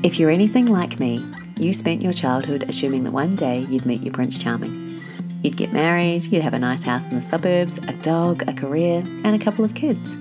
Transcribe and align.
If 0.00 0.20
you're 0.20 0.30
anything 0.30 0.66
like 0.66 1.00
me, 1.00 1.26
you 1.56 1.72
spent 1.72 2.02
your 2.02 2.12
childhood 2.12 2.62
assuming 2.68 3.02
that 3.02 3.10
one 3.10 3.34
day 3.34 3.66
you'd 3.68 3.84
meet 3.84 4.00
your 4.00 4.12
Prince 4.12 4.38
Charming. 4.38 5.00
You'd 5.42 5.56
get 5.56 5.72
married, 5.72 6.22
you'd 6.22 6.42
have 6.42 6.54
a 6.54 6.58
nice 6.58 6.84
house 6.84 7.06
in 7.06 7.16
the 7.16 7.20
suburbs, 7.20 7.78
a 7.78 7.92
dog, 7.94 8.48
a 8.48 8.52
career, 8.52 9.02
and 9.24 9.34
a 9.34 9.44
couple 9.44 9.64
of 9.64 9.74
kids. 9.74 10.16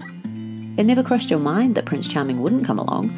It 0.78 0.84
never 0.86 1.04
crossed 1.04 1.30
your 1.30 1.38
mind 1.38 1.76
that 1.76 1.86
Prince 1.86 2.08
Charming 2.08 2.42
wouldn't 2.42 2.66
come 2.66 2.80
along, 2.80 3.12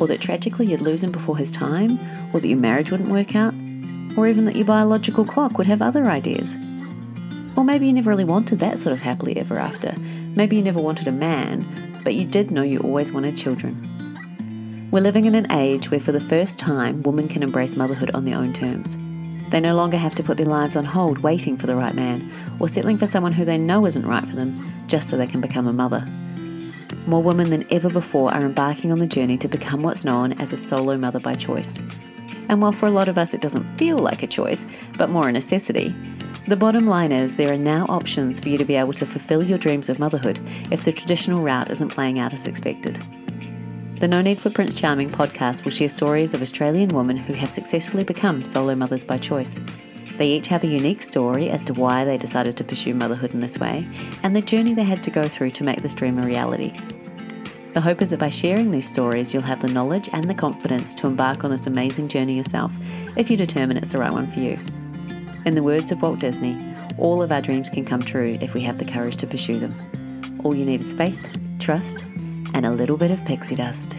or 0.00 0.06
that 0.06 0.20
tragically 0.20 0.66
you'd 0.66 0.82
lose 0.82 1.02
him 1.02 1.10
before 1.10 1.36
his 1.36 1.50
time, 1.50 1.98
or 2.32 2.38
that 2.38 2.46
your 2.46 2.58
marriage 2.58 2.92
wouldn't 2.92 3.10
work 3.10 3.34
out, 3.34 3.52
or 4.16 4.28
even 4.28 4.44
that 4.44 4.54
your 4.54 4.66
biological 4.66 5.24
clock 5.24 5.58
would 5.58 5.66
have 5.66 5.82
other 5.82 6.04
ideas. 6.04 6.56
Or 7.56 7.64
maybe 7.64 7.88
you 7.88 7.92
never 7.92 8.10
really 8.10 8.22
wanted 8.22 8.60
that 8.60 8.78
sort 8.78 8.92
of 8.92 9.00
happily 9.00 9.36
ever 9.36 9.58
after. 9.58 9.92
Maybe 10.36 10.54
you 10.54 10.62
never 10.62 10.80
wanted 10.80 11.08
a 11.08 11.12
man, 11.12 11.66
but 12.04 12.14
you 12.14 12.24
did 12.24 12.52
know 12.52 12.62
you 12.62 12.78
always 12.78 13.10
wanted 13.10 13.36
children. 13.36 13.93
We're 14.94 15.00
living 15.00 15.24
in 15.24 15.34
an 15.34 15.50
age 15.50 15.90
where, 15.90 15.98
for 15.98 16.12
the 16.12 16.20
first 16.20 16.56
time, 16.56 17.02
women 17.02 17.26
can 17.26 17.42
embrace 17.42 17.76
motherhood 17.76 18.12
on 18.14 18.24
their 18.24 18.38
own 18.38 18.52
terms. 18.52 18.96
They 19.50 19.58
no 19.58 19.74
longer 19.74 19.96
have 19.96 20.14
to 20.14 20.22
put 20.22 20.36
their 20.36 20.46
lives 20.46 20.76
on 20.76 20.84
hold 20.84 21.18
waiting 21.18 21.56
for 21.56 21.66
the 21.66 21.74
right 21.74 21.96
man, 21.96 22.30
or 22.60 22.68
settling 22.68 22.98
for 22.98 23.06
someone 23.08 23.32
who 23.32 23.44
they 23.44 23.58
know 23.58 23.86
isn't 23.86 24.06
right 24.06 24.24
for 24.24 24.36
them 24.36 24.84
just 24.86 25.08
so 25.08 25.16
they 25.16 25.26
can 25.26 25.40
become 25.40 25.66
a 25.66 25.72
mother. 25.72 26.06
More 27.08 27.24
women 27.24 27.50
than 27.50 27.66
ever 27.72 27.90
before 27.90 28.32
are 28.32 28.44
embarking 28.44 28.92
on 28.92 29.00
the 29.00 29.08
journey 29.08 29.36
to 29.38 29.48
become 29.48 29.82
what's 29.82 30.04
known 30.04 30.34
as 30.34 30.52
a 30.52 30.56
solo 30.56 30.96
mother 30.96 31.18
by 31.18 31.34
choice. 31.34 31.80
And 32.48 32.62
while 32.62 32.70
for 32.70 32.86
a 32.86 32.90
lot 32.90 33.08
of 33.08 33.18
us 33.18 33.34
it 33.34 33.40
doesn't 33.40 33.76
feel 33.76 33.98
like 33.98 34.22
a 34.22 34.28
choice, 34.28 34.64
but 34.96 35.10
more 35.10 35.28
a 35.28 35.32
necessity, 35.32 35.92
the 36.46 36.54
bottom 36.54 36.86
line 36.86 37.10
is 37.10 37.36
there 37.36 37.52
are 37.52 37.58
now 37.58 37.84
options 37.86 38.38
for 38.38 38.48
you 38.48 38.58
to 38.58 38.64
be 38.64 38.76
able 38.76 38.92
to 38.92 39.06
fulfill 39.06 39.42
your 39.42 39.58
dreams 39.58 39.88
of 39.88 39.98
motherhood 39.98 40.38
if 40.70 40.84
the 40.84 40.92
traditional 40.92 41.42
route 41.42 41.72
isn't 41.72 41.88
playing 41.88 42.20
out 42.20 42.32
as 42.32 42.46
expected. 42.46 43.04
The 44.00 44.08
No 44.08 44.20
Need 44.20 44.38
for 44.38 44.50
Prince 44.50 44.74
Charming 44.74 45.08
podcast 45.08 45.64
will 45.64 45.70
share 45.70 45.88
stories 45.88 46.34
of 46.34 46.42
Australian 46.42 46.88
women 46.88 47.16
who 47.16 47.32
have 47.34 47.50
successfully 47.50 48.02
become 48.02 48.44
solo 48.44 48.74
mothers 48.74 49.04
by 49.04 49.16
choice. 49.16 49.60
They 50.16 50.32
each 50.32 50.48
have 50.48 50.64
a 50.64 50.68
unique 50.68 51.00
story 51.00 51.48
as 51.48 51.64
to 51.66 51.74
why 51.74 52.04
they 52.04 52.16
decided 52.16 52.56
to 52.56 52.64
pursue 52.64 52.92
motherhood 52.92 53.34
in 53.34 53.40
this 53.40 53.56
way 53.56 53.88
and 54.24 54.34
the 54.34 54.42
journey 54.42 54.74
they 54.74 54.82
had 54.82 55.04
to 55.04 55.12
go 55.12 55.28
through 55.28 55.52
to 55.52 55.64
make 55.64 55.80
this 55.80 55.94
dream 55.94 56.18
a 56.18 56.26
reality. 56.26 56.72
The 57.72 57.80
hope 57.80 58.02
is 58.02 58.10
that 58.10 58.18
by 58.18 58.30
sharing 58.30 58.72
these 58.72 58.88
stories, 58.88 59.32
you'll 59.32 59.44
have 59.44 59.62
the 59.62 59.72
knowledge 59.72 60.10
and 60.12 60.24
the 60.24 60.34
confidence 60.34 60.94
to 60.96 61.06
embark 61.06 61.44
on 61.44 61.52
this 61.52 61.68
amazing 61.68 62.08
journey 62.08 62.36
yourself 62.36 62.76
if 63.16 63.30
you 63.30 63.36
determine 63.36 63.76
it's 63.76 63.92
the 63.92 63.98
right 63.98 64.12
one 64.12 64.26
for 64.26 64.40
you. 64.40 64.58
In 65.46 65.54
the 65.54 65.62
words 65.62 65.92
of 65.92 66.02
Walt 66.02 66.18
Disney, 66.18 66.56
all 66.98 67.22
of 67.22 67.30
our 67.30 67.40
dreams 67.40 67.70
can 67.70 67.84
come 67.84 68.02
true 68.02 68.38
if 68.40 68.54
we 68.54 68.60
have 68.62 68.78
the 68.78 68.84
courage 68.84 69.16
to 69.16 69.26
pursue 69.26 69.60
them. 69.60 69.74
All 70.42 70.54
you 70.54 70.64
need 70.64 70.80
is 70.80 70.92
faith, 70.92 71.38
trust, 71.60 72.04
and 72.54 72.64
a 72.64 72.70
little 72.70 72.96
bit 72.96 73.10
of 73.10 73.22
pixie 73.26 73.54
dust. 73.54 73.96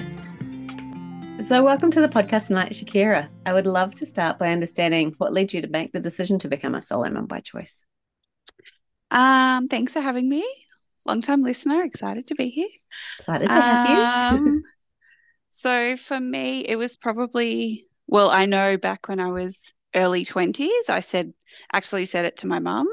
So, 1.45 1.63
welcome 1.63 1.91
to 1.91 2.01
the 2.01 2.07
podcast 2.07 2.47
tonight, 2.47 2.71
Shakira. 2.71 3.27
I 3.45 3.53
would 3.53 3.67
love 3.67 3.93
to 3.95 4.05
start 4.05 4.39
by 4.39 4.49
understanding 4.51 5.13
what 5.19 5.31
led 5.31 5.53
you 5.53 5.61
to 5.61 5.67
make 5.67 5.91
the 5.91 5.99
decision 5.99 6.39
to 6.39 6.47
become 6.47 6.73
a 6.73 6.81
solo 6.81 7.09
mom 7.09 7.27
by 7.27 7.41
choice. 7.41 7.83
Um, 9.11 9.67
thanks 9.67 9.93
for 9.93 10.01
having 10.01 10.27
me. 10.27 10.43
Long 11.05 11.21
time 11.21 11.43
listener, 11.43 11.83
excited 11.83 12.25
to 12.27 12.35
be 12.35 12.49
here. 12.49 12.69
Excited 13.19 13.51
to 13.51 13.53
have 13.53 13.89
you. 13.89 14.39
Um, 14.39 14.63
so 15.51 15.95
for 15.97 16.19
me, 16.19 16.61
it 16.61 16.77
was 16.77 16.97
probably 16.97 17.85
well, 18.07 18.29
I 18.29 18.45
know 18.45 18.77
back 18.77 19.07
when 19.07 19.19
I 19.19 19.31
was 19.31 19.73
early 19.95 20.25
20s, 20.25 20.89
I 20.89 20.99
said, 20.99 21.33
actually 21.73 22.05
said 22.05 22.25
it 22.25 22.37
to 22.37 22.47
my 22.47 22.59
mum. 22.59 22.87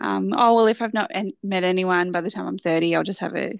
Um, 0.00 0.32
oh, 0.36 0.54
well, 0.54 0.66
if 0.66 0.82
I've 0.82 0.94
not 0.94 1.10
en- 1.14 1.32
met 1.42 1.64
anyone 1.64 2.12
by 2.12 2.20
the 2.20 2.30
time 2.30 2.46
I'm 2.46 2.58
30, 2.58 2.94
I'll 2.94 3.04
just 3.04 3.20
have 3.20 3.36
a, 3.36 3.54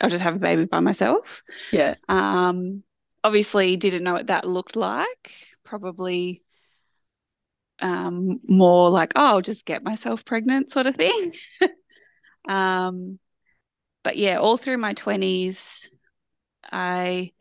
I'll 0.00 0.10
just 0.10 0.22
have 0.22 0.36
a 0.36 0.40
baby 0.40 0.64
by 0.66 0.80
myself. 0.80 1.42
yeah. 1.70 1.94
Um, 2.08 2.82
obviously 3.24 3.76
didn't 3.76 4.04
know 4.04 4.14
what 4.14 4.28
that 4.28 4.46
looked 4.46 4.76
like. 4.76 5.34
Probably 5.64 6.42
um, 7.80 8.40
more 8.46 8.90
like, 8.90 9.12
oh, 9.16 9.26
I'll 9.26 9.40
just 9.40 9.64
get 9.66 9.82
myself 9.82 10.24
pregnant 10.24 10.70
sort 10.70 10.86
of 10.86 10.96
thing. 10.96 11.32
um, 12.48 13.18
but 14.02 14.16
yeah, 14.16 14.38
all 14.38 14.56
through 14.56 14.78
my 14.78 14.94
20s, 14.94 15.90
I 16.72 17.32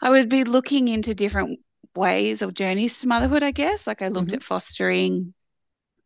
I 0.00 0.10
would 0.10 0.28
be 0.28 0.44
looking 0.44 0.88
into 0.88 1.14
different 1.14 1.60
ways 1.94 2.42
or 2.42 2.50
journeys 2.50 3.00
to 3.00 3.08
motherhood, 3.08 3.42
I 3.42 3.50
guess. 3.50 3.86
Like 3.86 4.02
I 4.02 4.08
looked 4.08 4.32
Mhm. 4.32 4.34
at 4.34 4.42
fostering, 4.42 5.34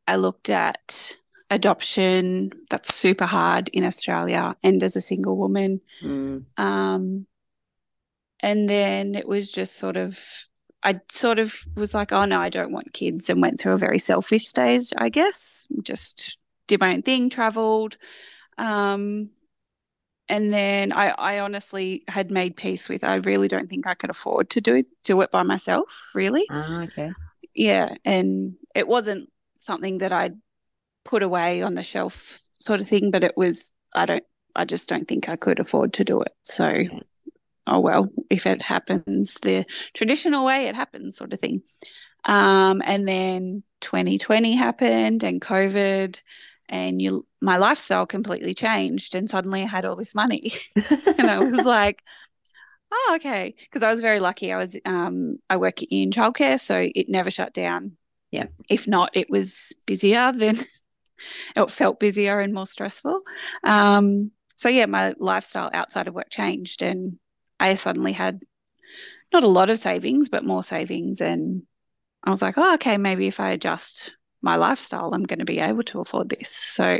I 0.08 0.16
looked 0.16 0.50
at 0.50 1.16
adoption. 1.50 2.50
That's 2.70 2.94
super 2.94 3.26
hard 3.26 3.68
in 3.70 3.84
Australia 3.84 4.56
and 4.62 4.82
as 4.82 4.96
a 4.96 5.00
single 5.00 5.36
woman. 5.36 5.80
Mm. 6.02 6.44
Um, 6.56 7.26
and 8.40 8.70
then 8.70 9.14
it 9.14 9.28
was 9.28 9.52
just 9.52 9.76
sort 9.76 9.96
of, 9.96 10.18
I 10.82 11.00
sort 11.10 11.38
of 11.38 11.60
was 11.76 11.92
like, 11.92 12.12
oh 12.12 12.24
no, 12.24 12.40
I 12.40 12.48
don't 12.48 12.72
want 12.72 12.94
kids, 12.94 13.28
and 13.28 13.42
went 13.42 13.60
through 13.60 13.74
a 13.74 13.78
very 13.78 13.98
selfish 13.98 14.46
stage, 14.46 14.92
I 14.96 15.10
guess. 15.10 15.66
Just 15.82 16.38
did 16.66 16.80
my 16.80 16.94
own 16.94 17.02
thing, 17.02 17.28
traveled. 17.28 17.98
Um, 18.56 19.30
and 20.28 20.52
then 20.52 20.92
I, 20.92 21.08
I 21.08 21.38
honestly 21.40 22.04
had 22.06 22.30
made 22.30 22.56
peace 22.56 22.88
with 22.88 23.02
I 23.02 23.16
really 23.16 23.48
don't 23.48 23.68
think 23.68 23.86
I 23.86 23.94
could 23.94 24.10
afford 24.10 24.48
to 24.50 24.60
do 24.60 24.84
do 25.04 25.20
it 25.20 25.32
by 25.32 25.42
myself, 25.42 26.08
really. 26.14 26.46
Ah, 26.50 26.84
okay. 26.84 27.12
Yeah. 27.54 27.94
And 28.04 28.54
it 28.74 28.86
wasn't 28.86 29.28
something 29.56 29.98
that 29.98 30.12
I'd 30.12 30.38
put 31.04 31.22
away 31.22 31.62
on 31.62 31.74
the 31.74 31.82
shelf 31.82 32.40
sort 32.56 32.80
of 32.80 32.88
thing, 32.88 33.10
but 33.10 33.24
it 33.24 33.34
was 33.36 33.74
I 33.94 34.06
don't 34.06 34.24
I 34.54 34.64
just 34.64 34.88
don't 34.88 35.06
think 35.06 35.28
I 35.28 35.36
could 35.36 35.60
afford 35.60 35.92
to 35.94 36.04
do 36.04 36.20
it. 36.22 36.32
So 36.44 36.84
oh 37.66 37.80
well, 37.80 38.08
if 38.28 38.46
it 38.46 38.62
happens 38.62 39.34
the 39.42 39.64
traditional 39.94 40.44
way, 40.44 40.66
it 40.66 40.74
happens 40.74 41.16
sort 41.16 41.32
of 41.32 41.40
thing. 41.40 41.62
Um, 42.24 42.82
and 42.84 43.08
then 43.08 43.62
2020 43.80 44.54
happened 44.54 45.24
and 45.24 45.40
COVID 45.40 46.20
and 46.68 47.00
you 47.00 47.26
my 47.40 47.56
lifestyle 47.56 48.06
completely 48.06 48.54
changed 48.54 49.14
and 49.14 49.28
suddenly 49.28 49.62
I 49.62 49.66
had 49.66 49.84
all 49.84 49.96
this 49.96 50.14
money. 50.14 50.52
and 51.18 51.30
I 51.30 51.38
was 51.40 51.52
like, 51.64 52.02
oh, 52.92 53.12
okay. 53.16 53.54
Because 53.58 53.82
I 53.82 53.90
was 53.90 54.00
very 54.00 54.20
lucky. 54.20 54.52
I 54.52 54.56
was 54.56 54.76
um 54.84 55.38
I 55.48 55.56
work 55.56 55.82
in 55.82 56.10
childcare, 56.10 56.60
so 56.60 56.88
it 56.94 57.08
never 57.08 57.30
shut 57.30 57.54
down. 57.54 57.96
Yeah. 58.30 58.46
If 58.68 58.86
not, 58.86 59.10
it 59.14 59.28
was 59.30 59.72
busier 59.86 60.32
than 60.32 60.58
it 61.56 61.70
felt 61.70 62.00
busier 62.00 62.40
and 62.40 62.54
more 62.54 62.66
stressful. 62.66 63.18
Um, 63.64 64.30
so 64.54 64.68
yeah, 64.68 64.86
my 64.86 65.14
lifestyle 65.18 65.70
outside 65.72 66.08
of 66.08 66.14
work 66.14 66.30
changed 66.30 66.82
and 66.82 67.18
I 67.58 67.74
suddenly 67.74 68.12
had 68.12 68.42
not 69.32 69.44
a 69.44 69.48
lot 69.48 69.70
of 69.70 69.78
savings, 69.78 70.28
but 70.28 70.44
more 70.44 70.62
savings. 70.62 71.20
And 71.20 71.62
I 72.24 72.30
was 72.30 72.42
like, 72.42 72.54
oh, 72.58 72.74
okay, 72.74 72.96
maybe 72.98 73.26
if 73.26 73.40
I 73.40 73.50
adjust 73.50 74.16
my 74.42 74.56
lifestyle, 74.56 75.12
I'm 75.14 75.24
going 75.24 75.38
to 75.38 75.44
be 75.44 75.60
able 75.60 75.82
to 75.84 76.00
afford 76.00 76.28
this. 76.30 76.50
So 76.50 76.98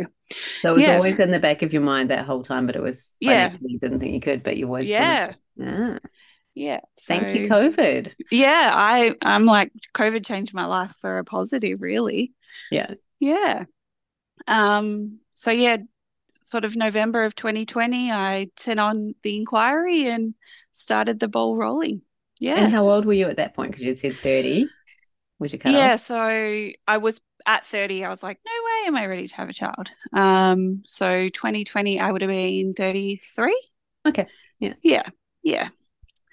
So 0.62 0.70
it 0.70 0.75
was 0.75 0.86
Yeah. 0.86 0.94
always 0.97 1.19
in 1.20 1.30
the 1.30 1.41
back 1.41 1.62
of 1.62 1.72
your 1.72 1.82
mind 1.82 2.10
that 2.10 2.25
whole 2.25 2.42
time, 2.42 2.66
but 2.66 2.76
it 2.76 2.82
was 2.82 3.06
Yeah. 3.19 3.54
you 3.60 3.78
didn't 3.78 4.00
think 4.00 4.14
you 4.14 4.20
could, 4.20 4.42
but 4.42 4.56
you 4.56 4.66
always 4.66 4.88
yeah, 4.91 5.34
Ah, 5.60 5.98
yeah. 6.54 6.80
thank 7.00 7.34
you, 7.34 7.48
So- 7.48 7.54
COVID. 7.54 8.14
yeah 8.30 8.70
i 8.75 9.14
i'm 9.22 9.44
like 9.44 9.72
covid 9.94 10.25
changed 10.25 10.53
my 10.54 10.66
life 10.66 10.92
for 11.00 11.19
a 11.19 11.25
positive 11.25 11.80
really 11.82 12.32
Yeah. 12.70 12.94
yeah 13.19 13.64
um 14.49 15.19
so 15.34 15.51
yeah 15.51 15.77
sort 16.43 16.65
of 16.65 16.77
november 16.77 17.25
of 17.25 17.34
2020 17.37 18.12
i 18.12 18.49
sent 18.59 18.81
on 18.81 19.15
the 19.23 19.37
inquiry 19.37 20.09
and 20.09 20.34
started 20.73 21.21
the 21.21 21.28
ball 21.28 21.56
rolling 21.56 22.03
yeah 22.41 22.56
And 22.56 22.71
how 22.71 22.89
old 22.89 23.06
were 23.06 23.12
you 23.12 23.27
at 23.28 23.37
that 23.39 23.55
point? 23.55 23.71
Because 23.73 23.84
you'd 23.84 23.99
said 24.01 24.15
30. 24.15 24.69
Was 25.39 25.53
your 25.53 25.61
cut 25.61 25.75
yeah 25.75 25.97
so 25.97 26.17
i 26.87 26.97
was 26.99 27.21
at 27.47 27.65
30 27.65 28.05
i 28.05 28.09
was 28.09 28.23
like 28.23 28.39
no 28.45 28.53
way 28.53 28.87
am 28.89 28.97
i 28.97 29.06
ready 29.06 29.27
to 29.28 29.34
have 29.37 29.49
a 29.49 29.53
child 29.53 29.91
um 30.12 30.83
so 30.87 31.28
2020 31.31 32.01
i 32.01 32.11
would 32.11 32.22
have 32.22 32.31
been 32.31 32.75
33 32.75 33.59
Okay, 34.07 34.27
yeah. 34.59 34.75
yeah 34.83 35.09
yeah 35.43 35.69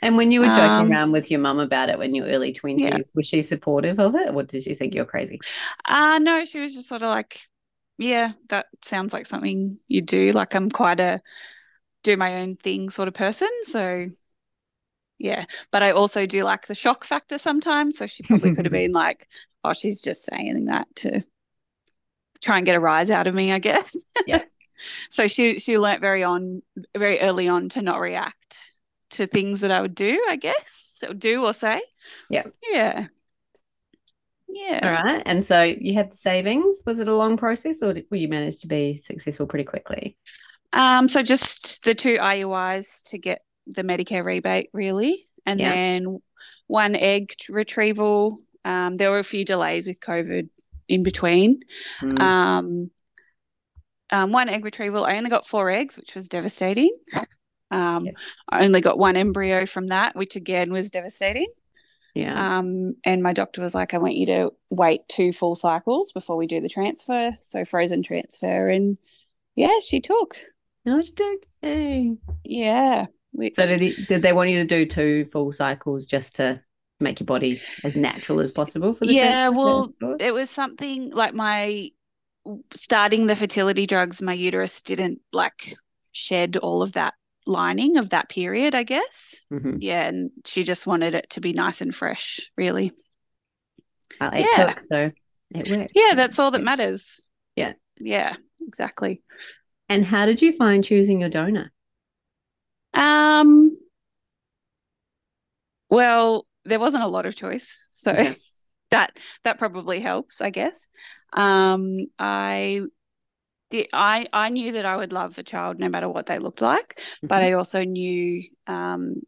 And 0.02 0.16
when 0.18 0.32
you 0.32 0.40
were 0.42 0.48
joking 0.50 0.80
Um, 0.80 0.92
around 0.92 1.12
with 1.12 1.30
your 1.32 1.40
mum 1.40 1.60
about 1.60 1.90
it 1.90 1.98
when 2.00 2.14
you 2.16 2.24
were 2.24 2.30
early 2.30 2.54
20s, 2.54 2.86
Yeah. 2.86 2.98
was 3.16 3.26
she 3.28 3.42
supportive 3.42 4.00
of 4.00 4.16
it 4.16 4.34
or 4.34 4.44
did 4.44 4.64
she 4.64 4.74
think 4.74 4.94
you're 4.96 5.06
crazy? 5.06 5.44
Uh 5.86 6.20
no, 6.22 6.46
she 6.46 6.60
was 6.60 6.74
just 6.74 6.88
sort 6.90 7.02
of 7.02 7.10
like, 7.10 7.42
yeah, 7.98 8.34
that 8.50 8.68
sounds 8.84 9.14
like 9.14 9.26
something 9.26 9.80
you 9.88 10.02
do. 10.02 10.32
Like 10.34 10.56
I'm 10.56 10.70
quite 10.70 11.00
a 11.00 11.22
do 12.04 12.16
my 12.16 12.42
own 12.42 12.56
thing 12.56 12.90
sort 12.90 13.08
of 13.08 13.14
person. 13.14 13.50
So 13.64 14.08
yeah. 15.18 15.46
But 15.72 15.84
I 15.84 15.92
also 15.92 16.26
do 16.26 16.44
like 16.44 16.68
the 16.68 16.76
shock 16.76 17.04
factor 17.04 17.38
sometimes. 17.38 17.98
So 17.98 18.08
she 18.08 18.24
probably 18.24 18.54
could 18.54 18.66
have 18.66 18.72
been 18.72 18.92
like, 18.92 19.28
oh, 19.64 19.74
she's 19.74 20.02
just 20.02 20.26
saying 20.26 20.66
that 20.66 20.88
to 20.98 21.22
try 22.42 22.58
and 22.58 22.66
get 22.66 22.76
a 22.76 22.80
rise 22.80 23.10
out 23.10 23.28
of 23.28 23.34
me, 23.34 23.52
I 23.52 23.60
guess. 23.60 23.96
Yeah. 24.26 24.44
so 25.10 25.28
she 25.28 25.60
she 25.60 25.80
learnt 25.80 26.02
very 26.02 26.24
on 26.24 26.62
very 26.96 27.20
early 27.20 27.48
on 27.48 27.70
to 27.70 27.82
not 27.82 28.00
react 28.00 28.72
to 29.10 29.26
things 29.26 29.62
that 29.62 29.72
I 29.72 29.82
would 29.82 29.96
do, 29.96 30.24
I 30.30 30.36
guess, 30.36 31.04
or 31.08 31.14
do 31.14 31.44
or 31.44 31.54
say. 31.54 31.82
Yeah. 32.30 32.44
Yeah. 32.72 33.08
Yeah. 34.48 34.80
All 34.84 34.92
right. 34.92 35.24
And 35.26 35.44
so 35.44 35.64
you 35.64 35.94
had 35.94 36.12
the 36.12 36.18
savings. 36.18 36.82
Was 36.86 37.00
it 37.00 37.10
a 37.10 37.16
long 37.16 37.38
process 37.38 37.82
or 37.84 37.94
did, 37.94 38.06
were 38.10 38.18
you 38.18 38.28
managed 38.28 38.62
to 38.62 38.68
be 38.68 38.94
successful 38.94 39.46
pretty 39.46 39.66
quickly? 39.66 40.18
Um, 40.74 41.10
so 41.10 41.22
just 41.22 41.84
the 41.84 41.96
two 41.96 42.18
IUIs 42.18 43.04
to 43.10 43.18
get 43.18 43.42
the 43.68 43.84
Medicare 43.84 44.24
rebate, 44.24 44.70
really. 44.74 45.28
And 45.46 45.60
Yeah. 45.60 45.74
then 45.74 46.22
one 46.68 46.96
egg 46.96 47.34
retrieval. 47.50 48.40
Um, 48.66 48.98
there 48.98 49.12
were 49.12 49.20
a 49.20 49.24
few 49.24 49.46
delays 49.46 49.88
with 49.88 50.00
COVID 50.00 50.50
in 50.88 51.04
between. 51.04 51.62
Mm. 52.02 52.20
Um, 52.22 52.92
um, 54.10 54.32
one 54.32 54.50
egg 54.50 54.64
retrieval. 54.64 55.06
I 55.06 55.18
only 55.18 55.30
got 55.30 55.46
four 55.46 55.70
eggs, 55.70 55.98
which 55.98 56.16
was 56.16 56.30
devastating. 56.30 56.96
Um, 57.72 58.06
Yep. 58.06 58.16
I 58.50 58.66
only 58.66 58.80
got 58.82 58.98
one 58.98 59.18
embryo 59.18 59.66
from 59.66 59.88
that, 59.88 60.16
which 60.16 60.36
again 60.38 60.72
was 60.72 60.90
devastating. 60.92 61.48
Yeah. 62.18 62.58
Um, 62.60 62.96
and 63.04 63.22
my 63.24 63.34
doctor 63.34 63.62
was 63.62 63.76
like, 63.76 63.94
I 63.94 63.98
want 63.98 64.16
you 64.16 64.26
to 64.28 64.52
wait 64.70 65.08
two 65.08 65.32
full 65.32 65.56
cycles 65.56 66.12
before 66.12 66.38
we 66.38 66.48
do 66.48 66.62
the 66.62 66.70
transfer. 66.70 67.38
So 67.42 67.66
frozen 67.66 68.04
transfer. 68.04 68.70
And 68.70 68.98
yeah, 69.56 69.80
she 69.86 70.02
took. 70.02 70.38
no, 70.86 71.00
it's 71.00 71.12
okay. 71.64 72.16
Yeah. 72.44 73.06
Which, 73.32 73.56
So 73.56 73.68
did 73.68 73.82
he, 73.82 73.94
did 74.06 74.22
they 74.22 74.34
want 74.34 74.50
you 74.50 74.58
to 74.60 74.66
do 74.66 74.86
two 74.86 75.26
full 75.26 75.52
cycles 75.52 76.06
just 76.06 76.36
to 76.36 76.62
make 77.00 77.20
your 77.20 77.26
body 77.26 77.62
as 77.84 77.96
natural 77.96 78.40
as 78.40 78.52
possible 78.52 78.94
for 78.94 79.06
the 79.06 79.14
Yeah, 79.14 79.50
transfer? 79.50 79.92
well, 80.02 80.18
it 80.20 80.34
was 80.34 80.50
something 80.50 81.12
like 81.12 81.34
my 81.34 81.92
starting 82.74 83.28
the 83.28 83.36
fertility 83.36 83.86
drugs, 83.86 84.22
my 84.22 84.34
uterus 84.34 84.82
didn't 84.82 85.20
like 85.34 85.76
shed 86.12 86.58
all 86.58 86.82
of 86.82 86.94
that 86.94 87.14
lining 87.48 87.98
of 87.98 88.10
that 88.10 88.30
period, 88.30 88.76
I 88.76 88.84
guess. 88.84 89.42
Mhm. 89.52 89.78
Yeah. 89.80 90.08
And 90.08 90.32
she 90.46 90.64
just 90.64 90.86
wanted 90.86 91.16
it 91.16 91.30
to 91.32 91.42
be 91.42 91.54
nice 91.54 91.82
and 91.82 91.94
fresh, 91.94 92.52
really. 92.58 92.92
Well, 94.20 94.34
it 94.34 94.48
Yeah. 94.52 94.66
took, 94.68 94.80
so 94.80 95.12
it 95.52 95.70
worked. 95.70 95.92
Yeah, 95.96 96.14
that's 96.16 96.40
all 96.40 96.52
that 96.52 96.64
matters. 96.64 97.28
Yeah. 97.56 97.74
Yeah, 98.00 98.36
exactly. 98.68 99.22
And 99.90 100.06
how 100.06 100.26
did 100.26 100.42
you 100.42 100.52
find 100.52 100.84
choosing 100.84 101.22
your 101.22 101.30
donor? 101.30 101.72
Um, 102.94 103.78
well, 105.90 106.46
there 106.66 106.80
wasn't 106.80 107.04
a 107.04 107.08
lot 107.08 107.26
of 107.26 107.36
choice, 107.36 107.86
so 107.92 108.12
that 108.92 109.18
that 109.44 109.58
probably 109.58 110.00
helps, 110.00 110.42
I 110.42 110.50
guess. 110.50 110.88
Um, 111.34 111.96
I 112.20 112.82
did. 112.82 112.92
I 113.94 114.28
I 114.32 114.50
knew 114.50 114.74
that 114.74 114.86
I 114.86 114.96
would 114.96 115.12
love 115.14 115.38
a 115.38 115.44
child 115.44 115.80
no 115.80 115.90
matter 115.90 116.08
what 116.08 116.26
they 116.28 116.40
looked 116.40 116.62
like, 116.62 117.02
but 117.24 117.42
Mhm. 117.42 117.46
I 117.46 117.52
also 117.54 117.84
knew 117.84 118.42
um, 118.68 119.22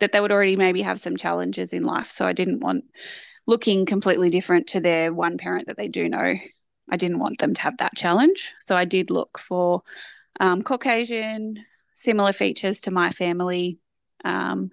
that 0.00 0.12
they 0.12 0.20
would 0.20 0.32
already 0.32 0.56
maybe 0.56 0.82
have 0.82 1.00
some 1.00 1.16
challenges 1.16 1.72
in 1.72 1.84
life, 1.84 2.10
so 2.10 2.26
I 2.26 2.32
didn't 2.32 2.60
want 2.60 2.84
looking 3.46 3.86
completely 3.86 4.30
different 4.30 4.68
to 4.68 4.80
their 4.80 5.12
one 5.12 5.38
parent 5.38 5.66
that 5.68 5.76
they 5.76 5.88
do 5.88 6.08
know. 6.08 6.34
I 6.90 6.96
didn't 6.96 7.18
want 7.20 7.38
them 7.38 7.54
to 7.54 7.62
have 7.62 7.78
that 7.78 7.94
challenge, 7.96 8.52
so 8.60 8.76
I 8.76 8.84
did 8.84 9.10
look 9.10 9.38
for 9.38 9.82
um, 10.40 10.62
Caucasian, 10.62 11.64
similar 11.94 12.32
features 12.32 12.80
to 12.82 12.90
my 12.90 13.10
family. 13.10 13.78
Um, 14.24 14.70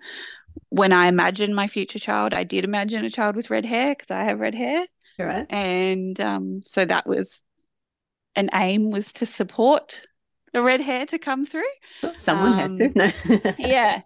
when 0.69 0.91
I 0.91 1.07
imagined 1.07 1.55
my 1.55 1.67
future 1.67 1.99
child, 1.99 2.33
I 2.33 2.43
did 2.43 2.63
imagine 2.63 3.05
a 3.05 3.09
child 3.09 3.35
with 3.35 3.49
red 3.49 3.65
hair 3.65 3.93
because 3.95 4.11
I 4.11 4.23
have 4.25 4.39
red 4.39 4.55
hair, 4.55 4.85
right. 5.17 5.45
and 5.49 6.19
um, 6.19 6.61
so 6.63 6.85
that 6.85 7.07
was 7.07 7.43
an 8.39 8.49
aim 8.53 8.89
was 8.89 9.11
to 9.13 9.25
support 9.25 10.01
the 10.53 10.61
red 10.61 10.81
hair 10.81 11.05
to 11.07 11.19
come 11.19 11.45
through. 11.45 11.71
Someone 12.17 12.53
has 12.57 12.73
to. 12.75 12.85
Um, 12.85 12.93
No. 12.95 13.11
Yeah. 13.59 14.01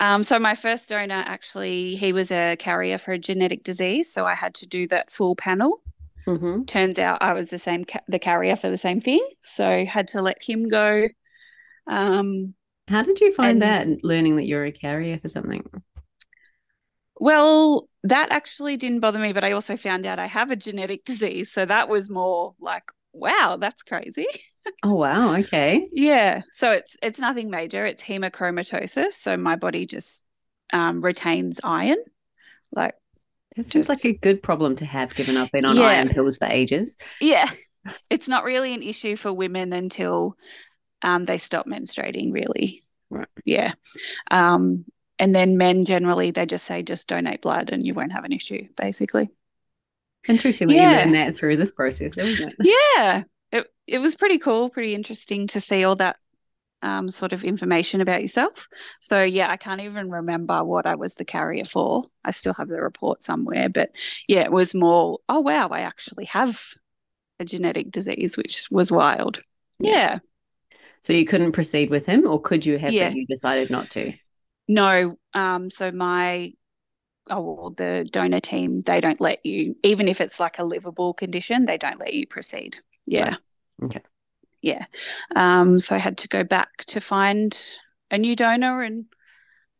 Um, 0.00 0.24
so 0.24 0.38
my 0.38 0.54
first 0.54 0.88
donor 0.88 1.22
actually, 1.26 1.96
he 1.96 2.12
was 2.12 2.30
a 2.32 2.56
carrier 2.56 2.98
for 2.98 3.12
a 3.12 3.18
genetic 3.18 3.62
disease, 3.64 4.12
so 4.12 4.26
I 4.26 4.34
had 4.34 4.52
to 4.56 4.66
do 4.66 4.86
that 4.88 5.12
full 5.12 5.36
panel. 5.36 5.78
Mhm. 6.26 6.66
Turns 6.66 6.98
out 6.98 7.22
I 7.22 7.32
was 7.32 7.50
the 7.50 7.58
same 7.58 7.84
ca- 7.84 8.00
the 8.08 8.18
carrier 8.18 8.56
for 8.56 8.68
the 8.70 8.78
same 8.78 9.00
thing, 9.00 9.24
so 9.44 9.84
had 9.86 10.08
to 10.08 10.20
let 10.20 10.42
him 10.42 10.68
go. 10.68 11.08
Um, 11.86 12.54
How 12.88 13.02
did 13.02 13.20
you 13.20 13.32
find 13.32 13.62
And- 13.62 13.62
that, 13.62 14.04
learning 14.04 14.36
that 14.36 14.46
you're 14.46 14.64
a 14.64 14.72
carrier 14.72 15.18
for 15.18 15.28
something? 15.28 15.64
well, 17.16 17.88
that 18.02 18.30
actually 18.32 18.76
didn't 18.76 19.00
bother 19.00 19.18
me, 19.18 19.32
but 19.32 19.44
I 19.44 19.52
also 19.52 19.76
found 19.76 20.04
out 20.06 20.18
I 20.18 20.26
have 20.26 20.50
a 20.50 20.56
genetic 20.56 21.04
disease, 21.10 21.50
so 21.52 21.64
that 21.66 21.88
was 21.88 22.10
more 22.10 22.54
like, 22.60 22.84
wow, 23.14 23.56
that's 23.60 23.82
crazy. 23.82 24.26
Oh, 24.82 24.94
wow. 24.94 25.36
Okay. 25.36 25.88
Yeah. 25.92 26.40
So 26.50 26.72
it's 26.72 26.96
it's 27.02 27.20
nothing 27.20 27.50
major. 27.50 27.84
It's 27.84 28.02
hemochromatosis. 28.02 29.12
So 29.12 29.36
my 29.36 29.56
body 29.56 29.84
just 29.84 30.24
um, 30.72 31.02
retains 31.02 31.60
iron. 31.62 31.98
Like 32.72 32.94
That 33.56 33.66
seems 33.66 33.90
like 33.90 34.06
a 34.06 34.14
good 34.14 34.42
problem 34.42 34.76
to 34.76 34.86
have, 34.86 35.14
given 35.14 35.36
I've 35.36 35.52
been 35.52 35.66
on 35.66 35.76
Yeah. 35.76 35.82
iron 35.88 36.08
pills 36.08 36.38
for 36.38 36.46
ages. 36.46 36.96
yeah, 37.20 37.50
it's 38.10 38.26
not 38.26 38.44
really 38.44 38.72
an 38.72 38.82
issue 38.82 39.16
for 39.16 39.34
women 39.34 39.74
until 39.74 40.34
um, 41.02 41.24
they 41.24 41.36
stop 41.36 41.66
menstruating. 41.66 42.32
Really. 42.32 42.84
Right. 43.10 43.28
Yeah. 43.44 43.74
Um, 44.30 44.86
and 45.18 45.36
then 45.36 45.58
men 45.58 45.84
generally 45.84 46.30
they 46.30 46.46
just 46.46 46.64
say 46.64 46.82
just 46.82 47.06
donate 47.06 47.42
blood 47.42 47.68
and 47.70 47.86
you 47.86 47.92
won't 47.92 48.12
have 48.12 48.24
an 48.24 48.32
issue. 48.32 48.66
Basically. 48.78 49.28
Interestingly, 50.28 50.76
Yeah. 50.76 50.90
you 50.90 50.96
learned 50.98 51.14
that 51.14 51.36
through 51.36 51.56
this 51.56 51.72
process, 51.72 52.16
isn't 52.18 52.48
it? 52.60 52.74
Yeah. 52.96 53.22
It 53.52 53.66
it 53.86 53.98
was 53.98 54.16
pretty 54.16 54.38
cool, 54.38 54.70
pretty 54.70 54.94
interesting 54.94 55.46
to 55.48 55.60
see 55.60 55.84
all 55.84 55.96
that 55.96 56.16
um, 56.82 57.10
sort 57.10 57.32
of 57.32 57.44
information 57.44 58.00
about 58.00 58.20
yourself. 58.22 58.66
So 59.00 59.22
yeah, 59.22 59.50
I 59.50 59.56
can't 59.56 59.80
even 59.80 60.10
remember 60.10 60.62
what 60.64 60.86
I 60.86 60.96
was 60.96 61.14
the 61.14 61.24
carrier 61.24 61.64
for. 61.64 62.04
I 62.24 62.30
still 62.30 62.54
have 62.54 62.68
the 62.68 62.80
report 62.80 63.24
somewhere, 63.24 63.68
but 63.68 63.90
yeah, 64.28 64.40
it 64.42 64.52
was 64.52 64.74
more. 64.74 65.18
Oh 65.28 65.40
wow, 65.40 65.68
I 65.68 65.80
actually 65.80 66.26
have 66.26 66.62
a 67.40 67.44
genetic 67.44 67.90
disease, 67.90 68.36
which 68.36 68.66
was 68.70 68.92
wild. 68.92 69.40
Yeah. 69.78 69.90
Yeah. 69.90 70.18
So 71.02 71.12
you 71.12 71.26
couldn't 71.26 71.52
proceed 71.52 71.90
with 71.90 72.06
him, 72.06 72.26
or 72.26 72.40
could 72.40 72.64
you 72.64 72.78
have, 72.78 72.92
Yeah. 72.92 73.10
you 73.10 73.26
decided 73.26 73.70
not 73.70 73.90
to? 73.90 74.12
No. 74.68 75.18
Um. 75.34 75.70
So 75.70 75.90
my. 75.92 76.52
Oh, 77.30 77.40
well, 77.40 77.70
the 77.70 78.06
donor 78.10 78.40
team, 78.40 78.82
they 78.82 79.00
don't 79.00 79.20
let 79.20 79.44
you, 79.46 79.76
even 79.82 80.08
if 80.08 80.20
it's 80.20 80.38
like 80.38 80.58
a 80.58 80.64
livable 80.64 81.14
condition, 81.14 81.64
they 81.64 81.78
don't 81.78 81.98
let 81.98 82.12
you 82.12 82.26
proceed. 82.26 82.78
Yeah. 83.06 83.24
Right. 83.24 83.38
Okay. 83.84 84.02
yeah. 84.62 84.86
Um, 85.34 85.78
so 85.78 85.94
I 85.94 85.98
had 85.98 86.18
to 86.18 86.28
go 86.28 86.44
back 86.44 86.84
to 86.86 87.00
find 87.00 87.58
a 88.10 88.18
new 88.18 88.36
donor, 88.36 88.82
and 88.82 89.06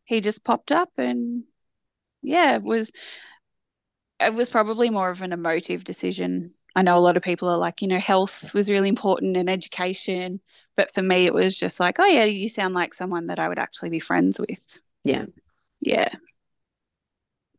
he 0.05 0.21
just 0.21 0.43
popped 0.43 0.71
up, 0.71 0.91
and 0.97 1.43
yeah, 2.21 2.55
it 2.55 2.63
was 2.63 2.91
it 4.19 4.33
was 4.33 4.49
probably 4.49 4.89
more 4.89 5.09
of 5.09 5.21
an 5.21 5.33
emotive 5.33 5.83
decision. 5.83 6.53
I 6.75 6.81
know 6.81 6.97
a 6.97 6.99
lot 6.99 7.17
of 7.17 7.23
people 7.23 7.49
are 7.49 7.57
like, 7.57 7.81
you 7.81 7.87
know, 7.87 7.99
health 7.99 8.53
was 8.53 8.69
really 8.69 8.89
important 8.89 9.37
and 9.37 9.49
education, 9.49 10.41
but 10.75 10.91
for 10.91 11.01
me, 11.01 11.25
it 11.25 11.33
was 11.33 11.57
just 11.57 11.79
like, 11.79 11.99
oh 11.99 12.05
yeah, 12.05 12.25
you 12.25 12.49
sound 12.49 12.73
like 12.73 12.93
someone 12.93 13.27
that 13.27 13.39
I 13.39 13.47
would 13.47 13.59
actually 13.59 13.89
be 13.89 13.99
friends 13.99 14.39
with. 14.39 14.79
Yeah. 15.03 15.25
Yeah. 15.79 16.09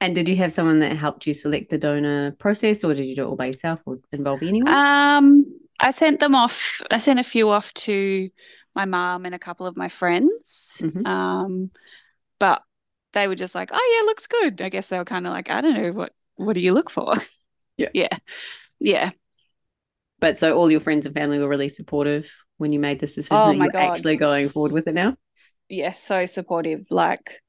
And 0.01 0.15
did 0.15 0.29
you 0.29 0.37
have 0.37 0.53
someone 0.53 0.81
that 0.81 0.97
helped 0.97 1.27
you 1.27 1.35
select 1.35 1.71
the 1.71 1.79
donor 1.79 2.33
process, 2.33 2.85
or 2.85 2.95
did 2.95 3.07
you 3.07 3.17
do 3.17 3.23
it 3.23 3.27
all 3.27 3.37
by 3.37 3.47
yourself, 3.47 3.83
or 3.87 3.99
involve 4.13 4.43
anyone? 4.43 4.73
Um, 4.73 5.45
I 5.81 5.91
sent 5.91 6.21
them 6.21 6.35
off. 6.35 6.81
I 6.91 6.99
sent 6.99 7.19
a 7.21 7.25
few 7.25 7.51
off 7.51 7.73
to 7.75 8.29
my 8.75 8.85
mom 8.85 9.25
and 9.27 9.35
a 9.35 9.39
couple 9.39 9.67
of 9.67 9.77
my 9.77 9.89
friends. 9.89 10.79
Mhm. 10.81 11.07
Um, 11.07 11.71
but 12.39 12.63
they 13.13 13.29
were 13.29 13.35
just 13.35 13.55
like, 13.55 13.71
"Oh 13.73 13.97
yeah, 14.01 14.07
looks 14.07 14.27
good." 14.27 14.61
I 14.61 14.69
guess 14.69 14.89
they 14.89 14.99
were 14.99 15.05
kind 15.05 15.27
of 15.27 15.33
like, 15.33 15.51
"I 15.51 15.61
don't 15.63 15.75
know 15.75 15.93
what 15.93 16.13
what 16.37 16.53
do 16.55 16.61
you 16.61 16.73
look 16.75 16.91
for?" 16.91 17.15
Yeah. 17.79 17.91
yeah, 17.93 18.19
yeah. 18.81 19.11
but 20.19 20.39
so 20.39 20.57
all 20.57 20.71
your 20.71 20.81
friends 20.81 21.07
and 21.07 21.15
family 21.15 21.39
were 21.39 21.49
really 21.49 21.69
supportive 21.69 22.33
when 22.57 22.73
you 22.73 22.79
made 22.81 23.01
this 23.01 23.15
decision 23.15 23.37
Oh 23.37 23.49
that 23.49 23.57
my 23.59 23.65
you're 23.67 23.73
God. 23.73 23.91
actually 23.91 24.17
going 24.17 24.49
forward 24.49 24.73
with 24.73 24.87
it 24.89 24.95
now. 24.95 25.17
yeah, 25.69 25.93
so 25.93 26.25
supportive. 26.27 26.87
Like, 26.91 27.43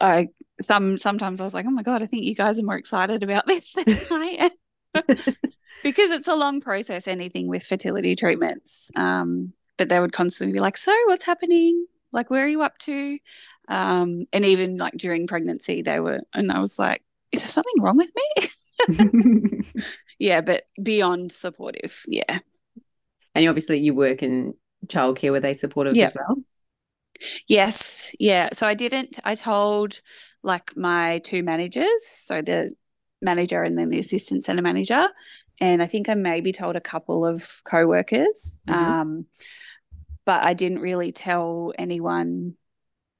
I 0.00 0.28
some 0.62 0.98
sometimes 0.98 1.40
I 1.40 1.44
was 1.44 1.54
like, 1.54 1.66
oh 1.66 1.70
my 1.70 1.82
god, 1.82 2.02
I 2.02 2.06
think 2.06 2.24
you 2.24 2.34
guys 2.34 2.58
are 2.58 2.64
more 2.64 2.76
excited 2.76 3.22
about 3.22 3.46
this 3.46 3.72
than 3.72 3.84
I 4.10 4.50
am, 4.94 5.02
because 5.82 6.10
it's 6.10 6.28
a 6.28 6.34
long 6.34 6.60
process. 6.60 7.08
Anything 7.08 7.48
with 7.48 7.64
fertility 7.64 8.16
treatments, 8.16 8.90
um, 8.96 9.52
but 9.76 9.88
they 9.88 10.00
would 10.00 10.12
constantly 10.12 10.52
be 10.52 10.60
like, 10.60 10.76
so 10.76 10.92
what's 11.06 11.24
happening? 11.24 11.86
Like, 12.12 12.30
where 12.30 12.44
are 12.44 12.48
you 12.48 12.62
up 12.62 12.78
to? 12.78 13.18
Um, 13.68 14.26
and 14.32 14.44
even 14.44 14.76
like 14.76 14.94
during 14.94 15.26
pregnancy, 15.26 15.82
they 15.82 16.00
were, 16.00 16.20
and 16.34 16.50
I 16.52 16.58
was 16.58 16.78
like, 16.78 17.02
is 17.30 17.40
there 17.42 17.48
something 17.48 17.80
wrong 17.80 17.96
with 17.96 18.10
me? 18.14 19.62
yeah, 20.18 20.40
but 20.40 20.64
beyond 20.82 21.32
supportive. 21.32 22.02
Yeah. 22.06 22.40
and 23.34 23.48
obviously 23.48 23.78
you 23.78 23.94
work 23.94 24.22
in 24.22 24.54
childcare. 24.88 25.30
Were 25.30 25.40
they 25.40 25.54
supportive 25.54 25.94
Yeah. 25.94 26.06
as 26.06 26.14
well? 26.14 26.36
Yes, 27.48 28.14
yeah. 28.18 28.48
So 28.52 28.66
I 28.66 28.74
didn't, 28.74 29.18
I 29.24 29.36
told 29.36 30.00
like 30.42 30.76
my 30.76 31.18
two 31.20 31.42
managers, 31.42 32.06
so 32.06 32.42
the 32.42 32.74
manager 33.20 33.62
and 33.62 33.78
then 33.78 33.90
the 33.90 33.98
assistant 33.98 34.44
center 34.44 34.62
manager. 34.62 35.08
And 35.60 35.82
I 35.82 35.86
think 35.86 36.08
I 36.08 36.14
maybe 36.14 36.52
told 36.52 36.76
a 36.76 36.80
couple 36.80 37.24
of 37.24 37.62
co 37.64 37.86
workers. 37.86 38.56
Mhm. 38.68 38.74
Um, 38.74 39.26
but 40.24 40.42
I 40.42 40.54
didn't 40.54 40.80
really 40.80 41.12
tell 41.12 41.72
anyone 41.78 42.54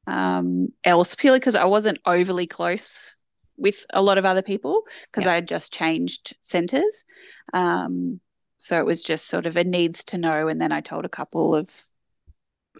um, 0.06 0.68
else 0.82 1.14
purely 1.14 1.38
because 1.38 1.54
I 1.54 1.64
wasn't 1.64 1.98
overly 2.04 2.46
close 2.46 3.14
with 3.56 3.84
a 3.92 4.02
lot 4.02 4.18
of 4.18 4.24
other 4.24 4.42
people 4.42 4.82
because 5.06 5.24
Yeah. 5.24 5.32
I 5.32 5.34
had 5.36 5.48
just 5.48 5.72
changed 5.72 6.36
centers. 6.42 7.04
Um, 7.52 8.20
so 8.58 8.78
it 8.78 8.86
was 8.86 9.04
just 9.04 9.28
sort 9.28 9.46
of 9.46 9.56
a 9.56 9.64
needs 9.64 10.04
to 10.06 10.18
know. 10.18 10.48
And 10.48 10.60
then 10.60 10.72
I 10.72 10.80
told 10.80 11.04
a 11.04 11.08
couple 11.08 11.54
of 11.54 11.84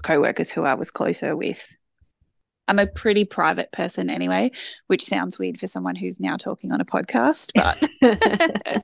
co-workers 0.02 0.50
who 0.50 0.64
I 0.64 0.74
was 0.74 0.90
closer 0.90 1.36
with. 1.36 1.78
I'm 2.68 2.78
a 2.78 2.86
pretty 2.86 3.24
private 3.24 3.72
person 3.72 4.08
anyway, 4.08 4.50
which 4.86 5.02
sounds 5.02 5.38
weird 5.38 5.58
for 5.58 5.66
someone 5.66 5.96
who's 5.96 6.20
now 6.20 6.36
talking 6.36 6.72
on 6.72 6.80
a 6.80 6.84
podcast, 6.84 7.52
but 7.54 7.76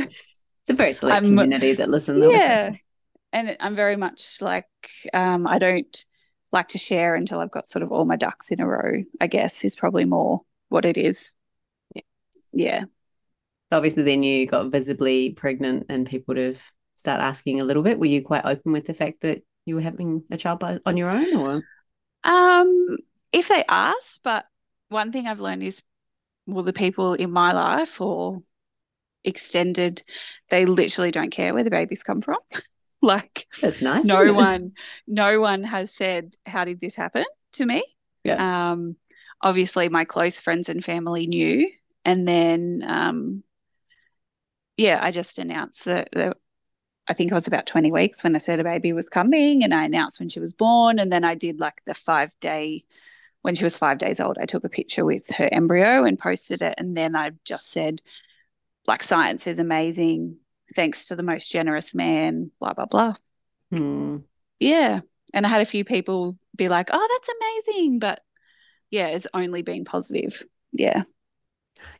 it's 0.00 0.70
a 0.70 0.74
very 0.74 0.92
select 0.92 1.16
I'm, 1.16 1.26
community 1.26 1.72
that 1.74 1.88
listen. 1.88 2.20
Yeah. 2.20 2.72
And 3.32 3.56
I'm 3.60 3.76
very 3.76 3.96
much 3.96 4.38
like, 4.40 4.66
um, 5.14 5.46
I 5.46 5.58
don't 5.58 6.04
like 6.52 6.68
to 6.68 6.78
share 6.78 7.14
until 7.14 7.38
I've 7.38 7.52
got 7.52 7.68
sort 7.68 7.84
of 7.84 7.92
all 7.92 8.04
my 8.04 8.16
ducks 8.16 8.50
in 8.50 8.60
a 8.60 8.66
row, 8.66 9.02
I 9.20 9.28
guess, 9.28 9.64
is 9.64 9.76
probably 9.76 10.04
more 10.04 10.40
what 10.68 10.84
it 10.84 10.98
is. 10.98 11.34
Yeah. 11.94 12.02
yeah. 12.52 12.84
Obviously, 13.72 14.02
then 14.02 14.24
you 14.24 14.46
got 14.46 14.72
visibly 14.72 15.30
pregnant 15.30 15.86
and 15.88 16.08
people 16.08 16.34
would 16.34 16.44
have 16.44 16.60
start 16.96 17.20
asking 17.20 17.60
a 17.60 17.64
little 17.64 17.84
bit. 17.84 18.00
Were 18.00 18.06
you 18.06 18.22
quite 18.22 18.44
open 18.44 18.72
with 18.72 18.86
the 18.86 18.94
fact 18.94 19.20
that 19.20 19.42
you 19.64 19.76
were 19.76 19.80
having 19.80 20.24
a 20.32 20.36
child 20.36 20.58
by, 20.58 20.78
on 20.84 20.96
your 20.96 21.10
own 21.10 21.36
or? 21.36 21.62
Um, 22.24 22.98
if 23.32 23.48
they 23.48 23.64
ask, 23.68 24.20
but 24.22 24.46
one 24.88 25.12
thing 25.12 25.26
I've 25.26 25.40
learned 25.40 25.62
is, 25.62 25.82
well, 26.46 26.64
the 26.64 26.72
people 26.72 27.14
in 27.14 27.30
my 27.30 27.52
life 27.52 28.00
or 28.00 28.42
extended, 29.24 30.02
they 30.48 30.66
literally 30.66 31.10
don't 31.10 31.30
care 31.30 31.54
where 31.54 31.64
the 31.64 31.70
babies 31.70 32.02
come 32.02 32.20
from. 32.20 32.38
like 33.02 33.46
that's 33.62 33.82
nice. 33.82 34.04
No 34.04 34.32
one, 34.32 34.72
no 35.06 35.40
one 35.40 35.62
has 35.64 35.94
said, 35.94 36.34
"How 36.44 36.64
did 36.64 36.80
this 36.80 36.96
happen?" 36.96 37.24
to 37.52 37.66
me. 37.66 37.82
Yeah. 38.24 38.70
Um, 38.72 38.96
obviously, 39.40 39.88
my 39.88 40.04
close 40.04 40.40
friends 40.40 40.68
and 40.68 40.84
family 40.84 41.26
knew, 41.26 41.70
and 42.04 42.26
then, 42.26 42.84
um, 42.86 43.44
yeah, 44.76 44.98
I 45.02 45.10
just 45.10 45.38
announced 45.38 45.84
that, 45.84 46.08
that 46.12 46.36
I 47.06 47.12
think 47.12 47.32
I 47.32 47.34
was 47.34 47.46
about 47.46 47.66
20 47.66 47.92
weeks 47.92 48.24
when 48.24 48.34
I 48.34 48.38
said 48.38 48.60
a 48.60 48.64
baby 48.64 48.92
was 48.92 49.08
coming 49.08 49.62
and 49.62 49.74
I 49.74 49.84
announced 49.84 50.20
when 50.20 50.28
she 50.28 50.40
was 50.40 50.52
born. 50.52 50.98
And 50.98 51.12
then 51.12 51.24
I 51.24 51.34
did 51.34 51.60
like 51.60 51.82
the 51.84 51.94
five 51.94 52.32
day 52.40 52.84
when 53.42 53.54
she 53.54 53.64
was 53.64 53.78
five 53.78 53.98
days 53.98 54.20
old, 54.20 54.38
I 54.40 54.46
took 54.46 54.64
a 54.64 54.68
picture 54.68 55.04
with 55.04 55.30
her 55.36 55.48
embryo 55.50 56.04
and 56.04 56.18
posted 56.18 56.62
it. 56.62 56.74
And 56.78 56.96
then 56.96 57.16
I 57.16 57.32
just 57.44 57.70
said, 57.70 58.02
like, 58.86 59.02
science 59.02 59.46
is 59.46 59.58
amazing. 59.58 60.36
Thanks 60.74 61.08
to 61.08 61.16
the 61.16 61.22
most 61.22 61.50
generous 61.50 61.94
man, 61.94 62.50
blah, 62.60 62.74
blah, 62.74 62.86
blah. 62.86 63.14
Hmm. 63.70 64.18
Yeah. 64.58 65.00
And 65.32 65.46
I 65.46 65.48
had 65.48 65.62
a 65.62 65.66
few 65.66 65.84
people 65.84 66.36
be 66.56 66.68
like, 66.68 66.90
oh, 66.92 67.08
that's 67.10 67.30
amazing. 67.40 67.98
But 67.98 68.20
yeah, 68.90 69.08
it's 69.08 69.26
only 69.32 69.62
been 69.62 69.84
positive. 69.84 70.42
Yeah. 70.72 71.04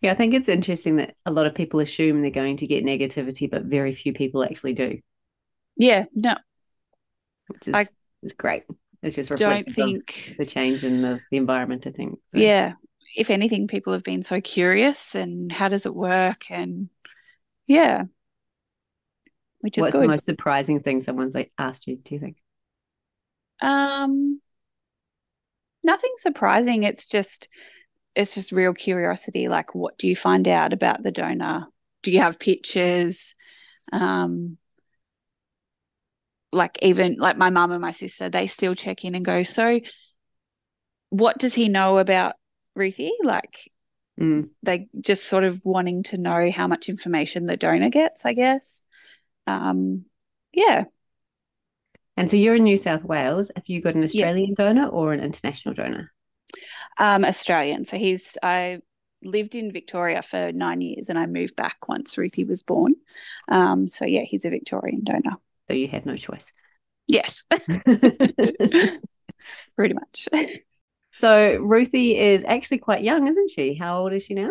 Yeah, 0.03 0.11
I 0.11 0.15
think 0.15 0.35
it's 0.35 0.49
interesting 0.49 0.97
that 0.97 1.15
a 1.25 1.33
lot 1.33 1.47
of 1.47 1.55
people 1.55 1.81
assume 1.81 2.21
they're 2.21 2.31
going 2.31 2.59
to 2.59 2.67
get 2.67 2.85
negativity, 2.85 3.51
but 3.51 3.63
very 3.63 3.93
few 3.93 4.13
people 4.13 4.45
actually 4.45 4.75
do. 4.75 5.01
Yeah, 5.77 6.05
no. 6.15 6.35
Which 7.49 7.69
is, 7.69 7.75
I, 7.75 7.87
is 8.23 8.35
great. 8.35 8.65
It's 9.03 9.17
just 9.17 9.31
don't 9.37 9.65
think 9.73 10.35
the 10.39 10.45
change 10.45 10.85
in 10.85 11.01
the, 11.03 11.21
the 11.31 11.37
environment, 11.39 11.87
I 11.87 11.91
think. 11.91 12.19
So. 12.27 12.39
Yeah. 12.39 12.75
If 13.17 13.31
anything, 13.31 13.67
people 13.67 13.93
have 13.93 14.05
been 14.05 14.23
so 14.23 14.41
curious 14.41 15.15
and 15.15 15.51
how 15.51 15.69
does 15.69 15.87
it 15.87 15.95
work? 15.95 16.51
And 16.51 16.91
yeah. 17.67 18.05
Which 19.61 19.79
is 19.79 19.83
What's 19.83 19.95
good. 19.95 20.03
the 20.03 20.09
most 20.09 20.25
surprising 20.25 20.81
thing 20.81 21.01
someone's 21.01 21.35
like 21.35 21.53
asked 21.59 21.87
you, 21.87 21.97
do 21.97 22.15
you 22.15 22.21
think? 22.21 22.37
Um 23.61 24.41
nothing 25.83 26.13
surprising. 26.17 26.83
It's 26.83 27.07
just 27.07 27.49
it's 28.15 28.35
just 28.35 28.53
real 28.53 28.75
curiosity. 28.75 29.49
Like 29.49 29.75
what 29.75 29.99
do 29.99 30.09
you 30.09 30.17
find 30.17 30.47
out 30.47 30.73
about 30.73 31.03
the 31.03 31.11
donor? 31.11 31.67
Do 32.03 32.11
you 32.11 32.21
have 32.21 32.39
pictures? 32.39 33.35
Um 33.93 34.59
like 36.53 36.79
even 36.83 37.17
like 37.19 37.37
my 37.37 37.51
mum 37.51 37.73
and 37.73 37.81
my 37.81 37.93
sister, 37.93 38.29
they 38.29 38.47
still 38.47 38.75
check 38.75 39.05
in 39.05 39.15
and 39.15 39.25
go, 39.25 39.43
so 39.43 39.81
what 41.11 41.39
does 41.39 41.55
he 41.55 41.69
know 41.69 41.99
about 41.99 42.35
Ruthie? 42.75 43.13
Like 43.23 43.71
mm. 44.19 44.49
they 44.63 44.89
just 45.01 45.25
sort 45.25 45.45
of 45.45 45.61
wanting 45.65 46.03
to 46.05 46.19
know 46.19 46.51
how 46.51 46.67
much 46.67 46.89
information 46.89 47.47
the 47.47 47.57
donor 47.57 47.91
gets, 47.91 48.25
I 48.25 48.33
guess. 48.33 48.85
Um, 49.47 50.07
yeah. 50.53 50.85
And 52.17 52.29
so 52.29 52.37
you're 52.37 52.57
in 52.57 52.65
New 52.65 52.77
South 52.77 53.05
Wales. 53.05 53.51
Have 53.55 53.67
you 53.67 53.81
got 53.81 53.95
an 53.95 54.05
Australian 54.05 54.51
yes. 54.51 54.57
donor 54.57 54.87
or 54.87 55.13
an 55.13 55.21
international 55.21 55.75
donor? 55.75 56.13
Um, 56.99 57.25
Australian. 57.25 57.85
So 57.85 57.97
he's 57.97 58.37
I 58.43 58.81
lived 59.23 59.55
in 59.55 59.73
Victoria 59.73 60.23
for 60.23 60.51
nine 60.53 60.81
years 60.81 61.09
and 61.09 61.19
I 61.19 61.27
moved 61.27 61.55
back 61.55 61.89
once 61.89 62.19
Ruthie 62.19 62.45
was 62.45 62.63
born. 62.63 62.95
Um, 63.49 63.87
so 63.87 64.05
yeah, 64.05 64.23
he's 64.23 64.45
a 64.45 64.51
Victorian 64.51 65.05
donor 65.05 65.39
so 65.71 65.75
you 65.75 65.87
had 65.87 66.05
no 66.05 66.17
choice. 66.17 66.53
Yes. 67.07 67.47
Pretty 69.77 69.95
much. 69.95 70.29
So 71.13 71.59
Ruthie 71.59 72.19
is 72.19 72.43
actually 72.43 72.79
quite 72.79 73.05
young, 73.05 73.29
isn't 73.29 73.51
she? 73.51 73.75
How 73.75 74.01
old 74.01 74.13
is 74.13 74.25
she 74.25 74.35
now? 74.35 74.51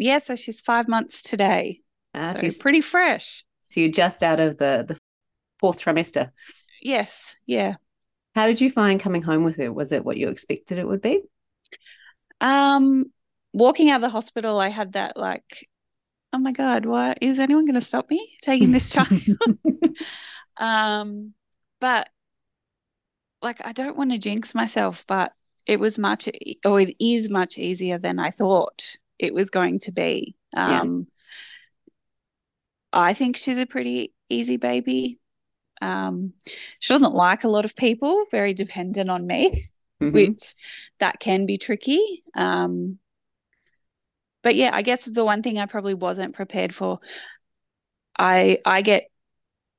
Yeah, 0.00 0.18
so 0.18 0.34
she's 0.34 0.60
five 0.60 0.88
months 0.88 1.22
today. 1.22 1.78
Ah, 2.12 2.32
so 2.32 2.40
she's 2.40 2.58
pretty 2.58 2.80
fresh. 2.80 3.44
So 3.70 3.80
you're 3.80 3.90
just 3.90 4.24
out 4.24 4.40
of 4.40 4.58
the 4.58 4.84
the 4.88 4.98
fourth 5.60 5.80
trimester. 5.80 6.30
Yes, 6.82 7.36
yeah. 7.46 7.76
How 8.34 8.48
did 8.48 8.60
you 8.60 8.68
find 8.68 8.98
coming 8.98 9.22
home 9.22 9.44
with 9.44 9.58
her? 9.58 9.72
Was 9.72 9.92
it 9.92 10.04
what 10.04 10.16
you 10.16 10.28
expected 10.28 10.78
it 10.78 10.88
would 10.88 11.02
be? 11.02 11.22
Um, 12.40 13.12
walking 13.52 13.90
out 13.90 13.96
of 13.96 14.02
the 14.02 14.08
hospital, 14.08 14.58
I 14.58 14.68
had 14.68 14.94
that 14.94 15.16
like, 15.16 15.68
oh 16.32 16.38
my 16.38 16.52
god, 16.52 16.86
what 16.86 17.18
is 17.20 17.38
anyone 17.38 17.64
going 17.64 17.74
to 17.74 17.80
stop 17.80 18.08
me 18.10 18.36
taking 18.42 18.72
this 18.72 18.90
child? 18.92 19.08
Um, 20.58 21.34
but 21.80 22.08
like, 23.40 23.64
I 23.66 23.72
don't 23.72 23.96
want 23.96 24.12
to 24.12 24.18
jinx 24.18 24.54
myself, 24.54 25.04
but 25.08 25.32
it 25.66 25.80
was 25.80 25.98
much, 25.98 26.28
or 26.64 26.80
it 26.80 26.94
is 27.00 27.28
much 27.28 27.58
easier 27.58 27.98
than 27.98 28.18
I 28.18 28.30
thought 28.30 28.96
it 29.18 29.34
was 29.34 29.50
going 29.50 29.80
to 29.80 29.92
be. 29.92 30.36
Um, 30.54 31.08
yeah. 32.92 33.00
I 33.04 33.14
think 33.14 33.36
she's 33.36 33.58
a 33.58 33.66
pretty 33.66 34.12
easy 34.28 34.56
baby. 34.56 35.18
Um, 35.80 36.34
she 36.78 36.94
doesn't 36.94 37.14
like 37.14 37.42
a 37.42 37.48
lot 37.48 37.64
of 37.64 37.74
people, 37.74 38.24
very 38.30 38.54
dependent 38.54 39.10
on 39.10 39.26
me, 39.26 39.68
mm-hmm. 40.00 40.12
which 40.12 40.54
that 41.00 41.18
can 41.18 41.46
be 41.46 41.58
tricky. 41.58 42.22
Um, 42.36 42.98
but 44.42 44.54
yeah, 44.54 44.70
I 44.72 44.82
guess 44.82 45.04
the 45.04 45.24
one 45.24 45.42
thing 45.42 45.58
I 45.58 45.66
probably 45.66 45.94
wasn't 45.94 46.34
prepared 46.34 46.74
for. 46.74 46.98
I 48.18 48.58
I 48.64 48.82
get 48.82 49.04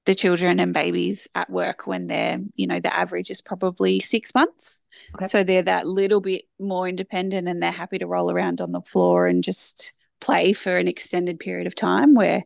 the 0.06 0.16
children 0.16 0.60
and 0.60 0.74
babies 0.74 1.28
at 1.34 1.50
work 1.50 1.88
when 1.88 2.08
they're, 2.08 2.40
you 2.56 2.68
know, 2.68 2.80
the 2.80 2.94
average 2.94 3.30
is 3.30 3.42
probably 3.42 4.00
six 4.00 4.36
months. 4.36 4.84
Okay. 5.16 5.26
So 5.26 5.44
they're 5.44 5.64
that 5.64 5.88
little 5.88 6.20
bit 6.20 6.44
more 6.60 6.90
independent 6.90 7.48
and 7.48 7.64
they're 7.64 7.72
happy 7.72 8.00
to 8.00 8.08
roll 8.08 8.30
around 8.30 8.60
on 8.60 8.74
the 8.74 8.82
floor 8.82 9.28
and 9.28 9.44
just 9.44 9.94
play 10.20 10.52
for 10.52 10.78
an 10.78 10.90
extended 10.90 11.40
period 11.40 11.68
of 11.68 11.76
time 11.76 12.16
where 12.16 12.44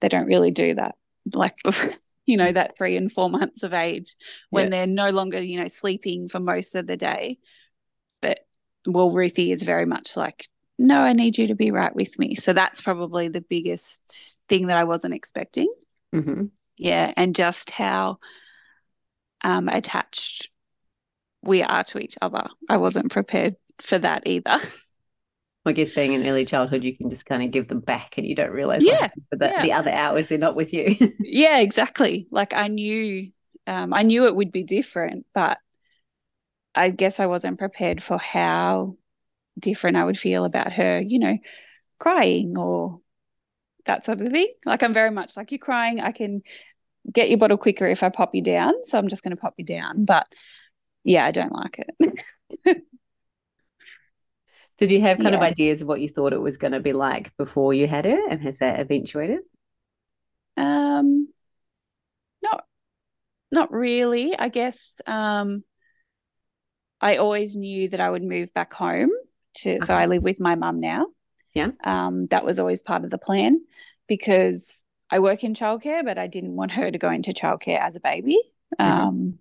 they 0.00 0.08
don't 0.08 0.26
really 0.26 0.50
do 0.50 0.74
that. 0.74 0.94
Like 1.32 1.56
before, 1.64 1.92
you 2.26 2.36
know, 2.36 2.52
that 2.52 2.76
three 2.76 2.96
and 2.96 3.10
four 3.10 3.30
months 3.30 3.62
of 3.62 3.72
age 3.72 4.14
when 4.50 4.64
yeah. 4.64 4.70
they're 4.70 4.86
no 4.86 5.08
longer, 5.08 5.40
you 5.40 5.58
know, 5.58 5.68
sleeping 5.68 6.28
for 6.28 6.40
most 6.40 6.74
of 6.74 6.86
the 6.86 6.98
day. 6.98 7.38
But 8.20 8.40
well, 8.86 9.10
Ruthie 9.10 9.52
is 9.52 9.62
very 9.62 9.86
much 9.86 10.18
like, 10.18 10.48
no, 10.78 11.00
I 11.00 11.12
need 11.12 11.38
you 11.38 11.48
to 11.48 11.54
be 11.54 11.70
right 11.70 11.94
with 11.94 12.18
me. 12.18 12.34
So 12.34 12.52
that's 12.52 12.80
probably 12.80 13.28
the 13.28 13.40
biggest 13.40 14.40
thing 14.48 14.68
that 14.68 14.78
I 14.78 14.84
wasn't 14.84 15.14
expecting. 15.14 15.72
Mm-hmm 16.14 16.46
yeah 16.78 17.12
and 17.16 17.34
just 17.34 17.70
how 17.70 18.18
um, 19.44 19.68
attached 19.68 20.48
we 21.42 21.62
are 21.62 21.84
to 21.84 21.98
each 21.98 22.16
other 22.22 22.44
i 22.68 22.76
wasn't 22.76 23.10
prepared 23.10 23.56
for 23.82 23.98
that 23.98 24.22
either 24.26 24.56
I 25.66 25.72
guess 25.72 25.90
being 25.90 26.14
in 26.14 26.26
early 26.26 26.46
childhood, 26.46 26.82
you 26.82 26.96
can 26.96 27.10
just 27.10 27.26
kind 27.26 27.42
of 27.42 27.50
give 27.50 27.68
them 27.68 27.80
back 27.80 28.16
and 28.16 28.26
you 28.26 28.34
don't 28.34 28.52
realize 28.52 28.82
yeah, 28.82 29.08
the, 29.30 29.48
yeah. 29.48 29.62
the 29.62 29.72
other 29.72 29.90
hours 29.90 30.26
they're 30.26 30.38
not 30.38 30.56
with 30.56 30.72
you. 30.72 30.96
yeah, 31.20 31.58
exactly. 31.58 32.26
Like 32.30 32.54
I 32.54 32.68
knew, 32.68 33.30
um, 33.66 33.92
I 33.92 34.02
knew 34.02 34.24
it 34.24 34.34
would 34.34 34.50
be 34.50 34.62
different, 34.62 35.26
but 35.34 35.58
I 36.74 36.88
guess 36.88 37.20
I 37.20 37.26
wasn't 37.26 37.58
prepared 37.58 38.02
for 38.02 38.16
how 38.16 38.96
different 39.58 39.96
I 39.96 40.04
would 40.04 40.18
feel 40.18 40.44
about 40.44 40.72
her, 40.72 41.00
you 41.00 41.18
know, 41.18 41.38
crying 41.98 42.56
or 42.56 43.00
that 43.86 44.04
sort 44.04 44.20
of 44.20 44.30
thing. 44.30 44.52
Like 44.64 44.82
I'm 44.82 44.94
very 44.94 45.10
much 45.10 45.36
like 45.36 45.50
you're 45.50 45.58
crying, 45.58 46.00
I 46.00 46.12
can 46.12 46.42
get 47.12 47.28
your 47.28 47.38
bottle 47.38 47.56
quicker 47.56 47.86
if 47.86 48.02
I 48.02 48.08
pop 48.08 48.34
you 48.34 48.42
down. 48.42 48.72
So 48.84 48.98
I'm 48.98 49.08
just 49.08 49.22
going 49.22 49.34
to 49.34 49.40
pop 49.40 49.54
you 49.56 49.64
down. 49.64 50.04
But 50.04 50.26
yeah, 51.04 51.24
I 51.24 51.30
don't 51.30 51.52
like 51.52 51.84
it. 51.98 52.82
Did 54.78 54.92
you 54.92 55.00
have 55.00 55.18
kind 55.18 55.30
yeah. 55.30 55.36
of 55.36 55.42
ideas 55.42 55.82
of 55.82 55.88
what 55.88 56.00
you 56.00 56.08
thought 56.08 56.32
it 56.32 56.40
was 56.40 56.56
going 56.56 56.72
to 56.72 56.80
be 56.80 56.92
like 56.92 57.36
before 57.36 57.74
you 57.74 57.88
had 57.88 58.06
it, 58.06 58.20
and 58.30 58.40
has 58.42 58.58
that 58.58 58.78
eventuated? 58.78 59.40
Um, 60.56 61.28
not, 62.42 62.64
not 63.50 63.72
really. 63.72 64.38
I 64.38 64.48
guess 64.48 65.00
um, 65.04 65.64
I 67.00 67.16
always 67.16 67.56
knew 67.56 67.88
that 67.88 68.00
I 68.00 68.08
would 68.08 68.22
move 68.22 68.54
back 68.54 68.72
home 68.72 69.10
to. 69.62 69.84
So 69.84 69.94
I 69.94 70.06
live 70.06 70.22
with 70.22 70.40
my 70.40 70.54
mum 70.54 70.80
now. 70.80 71.06
Yeah. 71.54 71.70
Um, 71.84 72.26
that 72.26 72.44
was 72.44 72.60
always 72.60 72.82
part 72.82 73.04
of 73.04 73.10
the 73.10 73.18
plan 73.18 73.60
because 74.06 74.84
I 75.10 75.18
work 75.18 75.44
in 75.44 75.54
childcare, 75.54 76.04
but 76.04 76.18
I 76.18 76.26
didn't 76.26 76.56
want 76.56 76.72
her 76.72 76.90
to 76.90 76.98
go 76.98 77.10
into 77.10 77.32
childcare 77.32 77.80
as 77.80 77.96
a 77.96 78.00
baby. 78.00 78.38
Mm-hmm. 78.78 78.90
Um, 78.90 79.38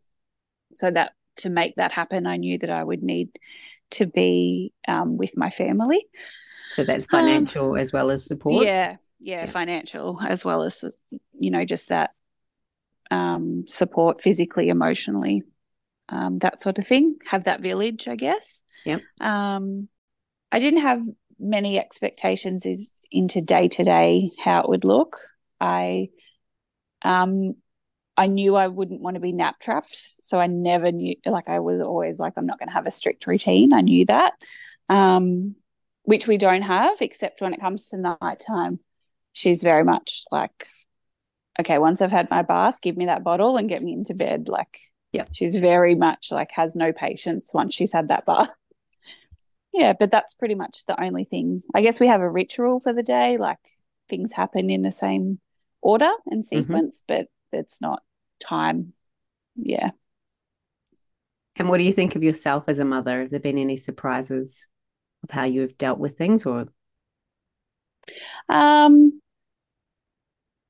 so 0.74 0.92
that 0.92 1.14
to 1.38 1.50
make 1.50 1.76
that 1.76 1.92
happen, 1.92 2.26
I 2.28 2.38
knew 2.38 2.58
that 2.60 2.70
I 2.70 2.84
would 2.84 3.04
need 3.04 3.38
to 3.92 4.06
be 4.06 4.74
um, 4.88 5.18
with 5.18 5.38
my 5.38 5.50
family. 5.50 6.06
So 6.72 6.84
that's 6.84 7.08
financial 7.08 7.72
um, 7.72 7.78
as 7.78 7.94
well 7.94 8.10
as 8.10 8.26
support. 8.26 8.66
Yeah, 8.66 8.98
yeah, 9.20 9.42
yeah, 9.42 9.46
financial 9.46 10.20
as 10.22 10.44
well 10.44 10.64
as 10.64 10.84
you 11.40 11.52
know 11.52 11.66
just 11.66 11.90
that 11.90 12.12
um, 13.10 13.66
support 13.68 14.22
physically, 14.22 14.70
emotionally, 14.70 15.44
um, 16.10 16.40
that 16.40 16.62
sort 16.62 16.78
of 16.78 16.88
thing. 16.88 17.18
Have 17.30 17.46
that 17.46 17.62
village, 17.62 18.08
I 18.08 18.16
guess. 18.16 18.64
Yeah. 18.86 19.00
Um, 19.22 19.88
I 20.51 20.60
didn't 20.60 20.82
have 20.82 21.01
many 21.39 21.77
expectations 21.80 22.66
is 22.66 22.94
into 23.12 23.42
day 23.42 23.68
to 23.68 23.84
day 23.84 24.32
how 24.44 24.62
it 24.62 24.70
would 24.70 24.84
look. 24.84 25.18
I 25.60 26.10
um 27.04 27.56
I 28.18 28.25
knew 28.27 28.56
I 28.56 28.68
wouldn't 28.68 29.01
want 29.01 29.13
to 29.13 29.22
be 29.22 29.32
nap 29.32 29.60
trapped. 29.60 30.10
So 30.22 30.39
I 30.39 30.48
never 30.48 30.92
knew, 30.92 31.16
like, 31.24 31.50
I 31.50 31.60
was 31.60 31.80
always 31.82 32.20
like, 32.20 32.34
I'm 32.36 32.48
not 32.48 32.58
going 32.58 32.68
to 32.68 32.74
have 32.74 32.88
a 32.88 32.92
strict 32.92 33.27
routine. 33.27 33.74
I 33.74 33.82
knew 33.82 34.06
that, 34.08 34.34
um, 34.89 35.56
which 36.01 36.25
we 36.27 36.39
don't 36.39 36.63
have, 36.63 37.00
except 37.01 37.42
when 37.42 37.54
it 37.54 37.62
comes 37.62 37.89
to 37.89 38.18
nighttime. 38.20 38.80
She's 39.34 39.62
very 39.62 39.84
much 39.84 40.24
like, 40.32 40.68
okay, 41.60 41.77
once 41.77 42.01
I've 42.01 42.12
had 42.12 42.32
my 42.32 42.42
bath, 42.42 42.82
give 42.82 42.98
me 42.98 43.06
that 43.06 43.24
bottle 43.24 43.56
and 43.56 43.70
get 43.70 43.84
me 43.84 43.94
into 43.94 44.16
bed. 44.16 44.50
Like, 44.50 44.80
yeah, 45.12 45.25
she's 45.32 45.56
very 45.56 45.94
much 45.94 46.30
like 46.32 46.50
has 46.54 46.75
no 46.75 46.92
patience 46.92 47.54
once 47.54 47.75
she's 47.75 47.94
had 47.94 48.08
that 48.08 48.25
bath. 48.25 48.50
Yeah, 49.74 49.94
but 49.98 50.12
that's 50.12 50.34
pretty 50.34 50.56
much 50.56 50.86
the 50.86 51.02
only 51.02 51.24
thing. 51.24 51.62
I 51.76 51.82
guess 51.82 52.00
we 52.00 52.08
have 52.08 52.22
a 52.22 52.30
ritual 52.30 52.80
for 52.80 52.94
the 52.94 53.04
day, 53.04 53.38
like 53.38 53.60
things 54.10 54.34
happen 54.34 54.70
in 54.70 54.82
the 54.82 54.92
same 54.92 55.40
order 55.82 56.12
and 56.26 56.44
mm-hmm. 56.44 56.60
sequence, 56.60 57.02
mm-hmm. 57.02 57.24
but 57.52 57.60
it's 57.60 57.82
not 57.82 58.02
time. 58.40 58.94
Yeah. 59.56 59.92
And 61.56 61.70
what 61.70 61.78
do 61.78 61.84
you 61.84 61.94
think 61.94 62.16
of 62.16 62.24
yourself 62.24 62.66
as 62.68 62.80
a 62.80 62.86
mother? 62.86 63.22
Have 63.22 63.32
there 63.32 63.40
been 63.40 63.58
any 63.58 63.76
surprises 63.76 64.68
of 65.24 65.32
how 65.32 65.46
you 65.46 65.62
have 65.62 65.78
dealt 65.78 66.00
with 66.00 66.18
things 66.18 66.46
or 66.46 66.68
um 68.48 69.20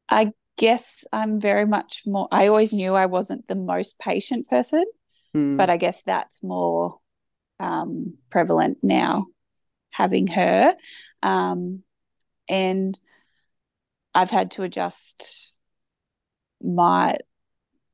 I 0.09 0.31
guess 0.57 1.03
I'm 1.11 1.39
very 1.39 1.65
much 1.65 2.03
more 2.05 2.27
I 2.31 2.47
always 2.47 2.73
knew 2.73 2.95
I 2.95 3.05
wasn't 3.05 3.47
the 3.47 3.55
most 3.55 3.99
patient 3.99 4.47
person, 4.47 4.85
mm. 5.35 5.57
but 5.57 5.69
I 5.69 5.77
guess 5.77 6.01
that's 6.03 6.41
more 6.41 6.99
um 7.59 8.17
prevalent 8.29 8.79
now 8.83 9.27
having 9.91 10.27
her. 10.27 10.75
Um 11.23 11.83
and 12.49 12.99
I've 14.13 14.31
had 14.31 14.51
to 14.51 14.63
adjust 14.63 15.53
my 16.61 17.17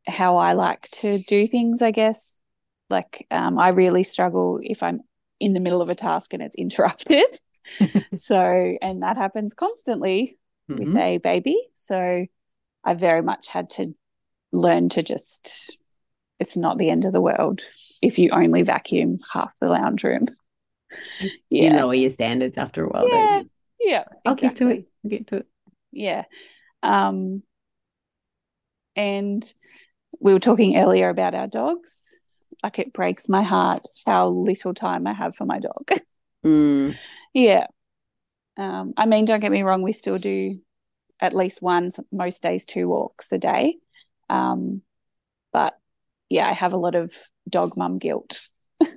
how 0.08 0.38
I 0.38 0.54
like 0.54 0.90
to 0.92 1.20
do 1.20 1.48
things, 1.48 1.82
I 1.82 1.92
guess. 1.92 2.42
Like 2.90 3.26
um, 3.32 3.58
I 3.58 3.70
really 3.70 4.04
struggle 4.04 4.60
if 4.62 4.84
I'm 4.84 5.02
in 5.40 5.54
the 5.54 5.60
middle 5.60 5.82
of 5.82 5.90
a 5.90 5.96
task 5.96 6.34
and 6.34 6.42
it's 6.42 6.56
interrupted. 6.58 7.40
so, 8.18 8.78
and 8.82 9.02
that 9.04 9.18
happens 9.18 9.54
constantly 9.54 10.38
mm-hmm. 10.70 10.94
with 10.94 10.98
a 10.98 11.18
baby. 11.18 11.58
So, 11.74 12.26
I 12.86 12.94
very 12.94 13.22
much 13.22 13.48
had 13.48 13.70
to 13.72 13.94
learn 14.52 14.90
to 14.90 15.04
just, 15.04 15.78
it's 16.40 16.58
not 16.58 16.78
the 16.78 16.90
end 16.90 17.06
of 17.06 17.14
the 17.14 17.22
world 17.22 17.62
if 18.02 18.20
you 18.20 18.30
only 18.32 18.64
vacuum 18.64 19.18
half 19.32 19.54
the 19.60 19.68
lounge 19.68 20.04
room. 20.04 20.26
Yeah. 21.50 21.72
You 21.72 21.78
lower 21.78 21.94
your 21.94 22.10
standards 22.10 22.58
after 22.58 22.86
a 22.86 22.90
while. 22.90 23.08
Yeah. 23.08 23.44
Yeah. 23.80 24.04
I'll 24.26 24.36
get 24.36 24.58
to 24.58 24.70
it. 24.70 24.86
I'll 25.04 25.10
get 25.10 25.28
to 25.28 25.38
it. 25.38 25.48
Yeah. 25.92 26.26
Um, 26.82 27.44
and 28.96 29.54
we 30.20 30.34
were 30.34 30.40
talking 30.40 30.78
earlier 30.78 31.10
about 31.10 31.34
our 31.34 31.48
dogs. 31.48 32.16
Like 32.62 32.80
it 32.80 32.94
breaks 32.94 33.28
my 33.28 33.42
heart 33.42 33.88
how 34.06 34.30
little 34.30 34.74
time 34.74 35.08
I 35.08 35.14
have 35.14 35.36
for 35.36 35.46
my 35.46 35.60
dog. 35.60 35.90
Mm. 36.46 36.98
yeah. 37.34 37.68
Um, 38.58 38.94
I 38.98 39.06
mean, 39.06 39.24
don't 39.24 39.40
get 39.40 39.50
me 39.50 39.64
wrong, 39.64 39.82
we 39.82 39.94
still 39.94 40.18
do 40.18 40.60
at 41.22 41.34
least 41.34 41.62
one, 41.62 41.90
most 42.12 42.44
days, 42.44 42.66
two 42.66 42.90
walks 42.90 43.32
a 43.32 43.38
day. 43.38 43.78
Um, 44.30 44.82
but 45.54 45.80
yeah, 46.34 46.50
I 46.50 46.54
have 46.54 46.74
a 46.74 46.78
lot 46.78 46.96
of 46.96 47.14
dog 47.48 47.78
mum 47.78 48.00
guilt. 48.00 48.50
I 48.82 48.88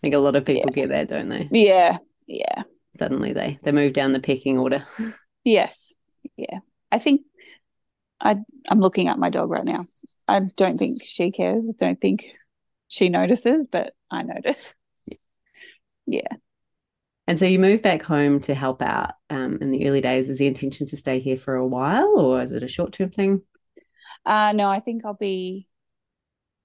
think 0.00 0.14
a 0.14 0.18
lot 0.18 0.34
of 0.34 0.46
people 0.46 0.70
yeah. 0.70 0.74
get 0.74 0.88
that, 0.88 1.08
don't 1.08 1.28
they? 1.28 1.46
Yeah. 1.52 1.98
Yeah. 2.26 2.62
Suddenly 2.94 3.34
they 3.34 3.58
they 3.62 3.72
move 3.72 3.92
down 3.92 4.12
the 4.12 4.18
pecking 4.20 4.58
order. 4.58 4.84
Yes. 5.44 5.94
Yeah. 6.36 6.60
I 6.90 6.98
think 6.98 7.20
I 8.18 8.36
I'm 8.68 8.80
looking 8.80 9.08
at 9.08 9.18
my 9.18 9.28
dog 9.28 9.50
right 9.50 9.64
now. 9.64 9.84
I 10.26 10.40
don't 10.56 10.78
think 10.78 11.02
she 11.04 11.30
cares. 11.32 11.64
I 11.68 11.72
don't 11.78 12.00
think 12.00 12.24
she 12.88 13.10
notices, 13.10 13.66
but 13.66 13.92
I 14.10 14.22
notice. 14.22 14.74
Yeah. 16.06 16.28
And 17.26 17.38
so 17.38 17.44
you 17.44 17.58
moved 17.58 17.82
back 17.82 18.02
home 18.02 18.40
to 18.40 18.54
help 18.54 18.82
out 18.82 19.12
um, 19.28 19.58
in 19.60 19.70
the 19.70 19.86
early 19.86 20.00
days. 20.00 20.28
Is 20.28 20.38
the 20.38 20.46
intention 20.46 20.86
to 20.88 20.96
stay 20.96 21.20
here 21.20 21.36
for 21.36 21.54
a 21.54 21.66
while, 21.66 22.18
or 22.18 22.42
is 22.42 22.52
it 22.52 22.62
a 22.62 22.68
short 22.68 22.92
term 22.92 23.10
thing? 23.10 23.42
Uh, 24.26 24.52
no, 24.52 24.68
I 24.68 24.80
think 24.80 25.04
I'll 25.04 25.14
be 25.14 25.68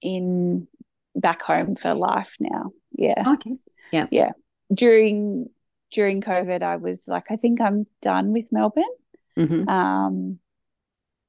in 0.05 0.67
back 1.15 1.41
home 1.41 1.75
for 1.75 1.93
life 1.93 2.37
now. 2.39 2.71
Yeah. 2.91 3.23
Okay. 3.33 3.55
Yeah. 3.91 4.07
Yeah. 4.11 4.31
During 4.73 5.49
during 5.91 6.21
COVID, 6.21 6.61
I 6.61 6.75
was 6.77 7.07
like, 7.07 7.25
I 7.29 7.35
think 7.35 7.61
I'm 7.61 7.87
done 8.01 8.31
with 8.31 8.51
Melbourne. 8.51 8.83
Mm-hmm. 9.37 9.67
Um, 9.67 10.39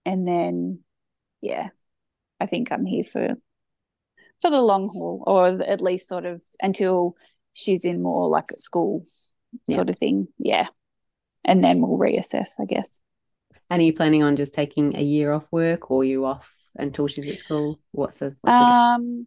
and 0.06 0.26
then 0.26 0.78
yeah 1.42 1.68
i 2.40 2.46
think 2.46 2.72
i'm 2.72 2.86
here 2.86 3.04
for 3.04 3.34
for 4.40 4.50
the 4.50 4.60
long 4.60 4.88
haul 4.88 5.22
or 5.26 5.62
at 5.62 5.82
least 5.82 6.08
sort 6.08 6.24
of 6.24 6.40
until 6.60 7.16
she's 7.52 7.84
in 7.84 8.02
more 8.02 8.28
like 8.28 8.50
a 8.52 8.58
school 8.58 9.04
sort 9.68 9.88
yeah. 9.88 9.90
of 9.90 9.98
thing 9.98 10.28
yeah 10.38 10.68
and 11.44 11.62
then 11.62 11.80
we'll 11.80 11.98
reassess 11.98 12.52
i 12.60 12.64
guess 12.64 13.00
and 13.70 13.80
are 13.80 13.84
you 13.84 13.92
planning 13.92 14.22
on 14.22 14.36
just 14.36 14.54
taking 14.54 14.96
a 14.96 15.02
year 15.02 15.32
off 15.32 15.48
work 15.50 15.90
or 15.90 16.04
you 16.04 16.24
off 16.24 16.52
until 16.76 17.06
she's 17.06 17.28
at 17.28 17.38
school 17.38 17.80
what's 17.92 18.18
the, 18.18 18.36
what's 18.40 18.54
the 18.54 18.64
um 18.64 19.26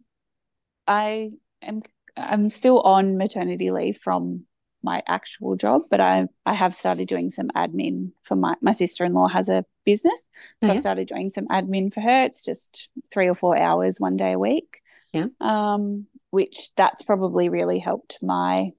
i 0.86 1.30
am 1.62 1.82
i'm 2.16 2.50
still 2.50 2.80
on 2.80 3.16
maternity 3.16 3.70
leave 3.70 3.96
from 3.96 4.44
my 4.82 5.02
actual 5.06 5.56
job, 5.56 5.82
but 5.90 6.00
I 6.00 6.26
I 6.46 6.54
have 6.54 6.74
started 6.74 7.08
doing 7.08 7.30
some 7.30 7.48
admin 7.50 8.12
for 8.22 8.36
my 8.36 8.54
my 8.60 8.72
sister 8.72 9.04
in 9.04 9.12
law 9.12 9.28
has 9.28 9.48
a 9.48 9.64
business, 9.84 10.28
so 10.62 10.68
oh, 10.68 10.72
yeah. 10.72 10.72
I 10.72 10.76
started 10.76 11.08
doing 11.08 11.30
some 11.30 11.46
admin 11.48 11.92
for 11.92 12.00
her. 12.00 12.24
It's 12.24 12.44
just 12.44 12.88
three 13.12 13.28
or 13.28 13.34
four 13.34 13.56
hours 13.56 14.00
one 14.00 14.16
day 14.16 14.32
a 14.32 14.38
week. 14.38 14.80
Yeah. 15.12 15.26
Um, 15.40 16.06
which 16.30 16.70
that's 16.76 17.02
probably 17.02 17.48
really 17.48 17.78
helped 17.78 18.18
my 18.22 18.72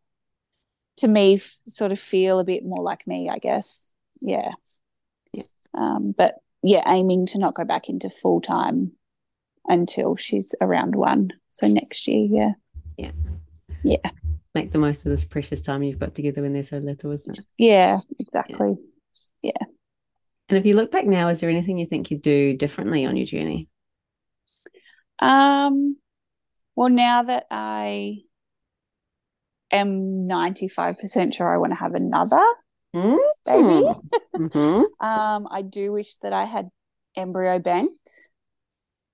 to 0.97 1.07
me 1.07 1.35
f- 1.35 1.59
sort 1.67 1.91
of 1.91 1.99
feel 1.99 2.39
a 2.39 2.45
bit 2.45 2.63
more 2.63 2.81
like 2.81 3.05
me, 3.05 3.29
I 3.29 3.37
guess. 3.37 3.93
Yeah. 4.21 4.51
Um, 5.73 6.13
but 6.17 6.35
yeah, 6.63 6.83
aiming 6.87 7.27
to 7.27 7.39
not 7.39 7.55
go 7.55 7.65
back 7.65 7.89
into 7.89 8.09
full 8.09 8.41
time 8.41 8.91
until 9.65 10.15
she's 10.15 10.53
around 10.61 10.95
one. 10.95 11.31
So 11.47 11.67
next 11.67 12.07
year, 12.07 12.27
yeah. 12.29 12.51
Yeah. 12.97 13.11
Yeah 13.83 14.11
make 14.53 14.71
the 14.71 14.77
most 14.77 15.05
of 15.05 15.11
this 15.11 15.25
precious 15.25 15.61
time 15.61 15.83
you've 15.83 15.99
got 15.99 16.15
together 16.15 16.41
when 16.41 16.53
they're 16.53 16.63
so 16.63 16.77
little, 16.77 17.11
isn't 17.11 17.39
it? 17.39 17.45
Yeah, 17.57 17.99
exactly. 18.19 18.75
Yeah. 19.41 19.51
yeah. 19.59 19.67
And 20.49 20.57
if 20.57 20.65
you 20.65 20.75
look 20.75 20.91
back 20.91 21.05
now, 21.05 21.29
is 21.29 21.39
there 21.39 21.49
anything 21.49 21.77
you 21.77 21.85
think 21.85 22.11
you'd 22.11 22.21
do 22.21 22.55
differently 22.55 23.05
on 23.05 23.15
your 23.15 23.25
journey? 23.25 23.69
Um, 25.19 25.97
well, 26.75 26.89
now 26.89 27.23
that 27.23 27.45
I 27.49 28.17
am 29.71 30.23
95% 30.23 31.33
sure 31.33 31.53
I 31.53 31.57
want 31.57 31.71
to 31.71 31.77
have 31.77 31.93
another 31.93 32.43
mm-hmm. 32.95 33.17
baby, 33.45 33.99
mm-hmm. 34.35 35.05
um, 35.05 35.47
I 35.49 35.61
do 35.61 35.91
wish 35.91 36.15
that 36.17 36.33
I 36.33 36.45
had 36.45 36.69
embryo 37.15 37.59
banked. 37.59 38.29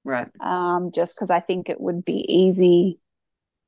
Right. 0.04 0.28
Um, 0.40 0.92
just 0.94 1.16
because 1.16 1.32
I 1.32 1.42
think 1.42 1.70
it 1.70 1.82
would 1.82 2.06
be 2.06 2.26
easy 2.28 3.00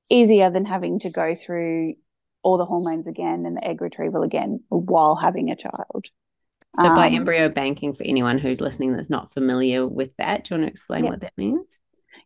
easier 0.09 0.49
than 0.49 0.65
having 0.65 0.99
to 0.99 1.09
go 1.09 1.35
through 1.35 1.93
all 2.41 2.57
the 2.57 2.65
hormones 2.65 3.07
again 3.07 3.45
and 3.45 3.57
the 3.57 3.63
egg 3.63 3.81
retrieval 3.81 4.23
again 4.23 4.61
while 4.69 5.15
having 5.15 5.49
a 5.49 5.55
child. 5.55 6.05
So, 6.75 6.87
um, 6.87 6.95
by 6.95 7.09
embryo 7.09 7.49
banking, 7.49 7.93
for 7.93 8.03
anyone 8.03 8.37
who's 8.37 8.61
listening 8.61 8.93
that's 8.93 9.09
not 9.09 9.31
familiar 9.31 9.87
with 9.87 10.15
that, 10.17 10.43
do 10.43 10.53
you 10.53 10.59
want 10.59 10.67
to 10.67 10.71
explain 10.71 11.03
yeah. 11.03 11.09
what 11.09 11.21
that 11.21 11.33
means? 11.35 11.77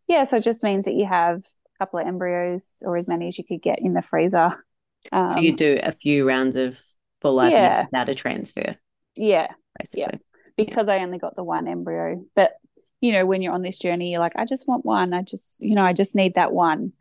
Yeah, 0.07 0.25
so 0.25 0.37
it 0.37 0.43
just 0.43 0.63
means 0.63 0.85
that 0.85 0.93
you 0.93 1.05
have 1.05 1.37
a 1.37 1.79
couple 1.79 1.99
of 1.99 2.07
embryos 2.07 2.63
or 2.81 2.97
as 2.97 3.07
many 3.07 3.27
as 3.27 3.37
you 3.37 3.45
could 3.45 3.61
get 3.61 3.79
in 3.79 3.93
the 3.93 4.01
freezer. 4.01 4.51
Um, 5.11 5.31
so, 5.31 5.39
you 5.39 5.51
um, 5.51 5.55
do 5.55 5.79
a 5.81 5.91
few 5.91 6.27
rounds 6.27 6.55
of 6.55 6.79
full 7.23 7.33
life 7.33 7.51
yeah. 7.51 7.85
without 7.85 8.09
a 8.09 8.13
transfer. 8.13 8.75
Yeah. 9.15 9.47
Basically. 9.79 10.01
Yeah. 10.01 10.17
Because 10.55 10.87
I 10.87 10.99
only 10.99 11.17
got 11.17 11.35
the 11.35 11.43
one 11.43 11.67
embryo. 11.67 12.23
But, 12.35 12.51
you 13.01 13.11
know, 13.11 13.25
when 13.25 13.41
you're 13.41 13.53
on 13.53 13.63
this 13.63 13.79
journey, 13.79 14.11
you're 14.11 14.19
like, 14.19 14.35
I 14.35 14.45
just 14.45 14.67
want 14.67 14.85
one. 14.85 15.13
I 15.13 15.23
just, 15.23 15.59
you 15.59 15.73
know, 15.73 15.83
I 15.83 15.93
just 15.93 16.15
need 16.15 16.35
that 16.35 16.51
one. 16.51 16.93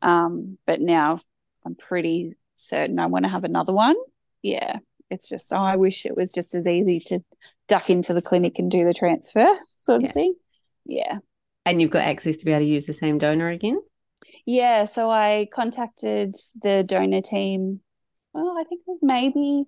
Um, 0.00 0.58
but 0.66 0.80
now 0.80 1.18
I'm 1.66 1.74
pretty 1.74 2.34
certain 2.54 3.00
I 3.00 3.06
want 3.06 3.24
to 3.24 3.30
have 3.30 3.42
another 3.42 3.72
one. 3.72 3.96
Yeah. 4.42 4.76
It's 5.10 5.28
just, 5.28 5.52
oh, 5.52 5.56
I 5.56 5.76
wish 5.76 6.06
it 6.06 6.16
was 6.16 6.32
just 6.32 6.54
as 6.54 6.68
easy 6.68 7.00
to 7.06 7.24
duck 7.66 7.90
into 7.90 8.14
the 8.14 8.22
clinic 8.22 8.58
and 8.58 8.70
do 8.70 8.84
the 8.84 8.94
transfer 8.94 9.48
sort 9.82 9.96
of 9.96 10.02
yeah. 10.04 10.12
thing. 10.12 10.34
Yeah. 10.84 11.18
And 11.66 11.80
you've 11.80 11.90
got 11.90 12.04
access 12.04 12.36
to 12.36 12.44
be 12.44 12.52
able 12.52 12.60
to 12.60 12.66
use 12.66 12.86
the 12.86 12.92
same 12.92 13.18
donor 13.18 13.48
again? 13.48 13.80
Yeah, 14.46 14.84
so 14.84 15.10
I 15.10 15.48
contacted 15.52 16.34
the 16.62 16.82
donor 16.82 17.20
team, 17.20 17.80
well, 18.34 18.56
I 18.58 18.64
think 18.64 18.82
it 18.82 18.90
was 18.90 18.98
maybe 19.02 19.64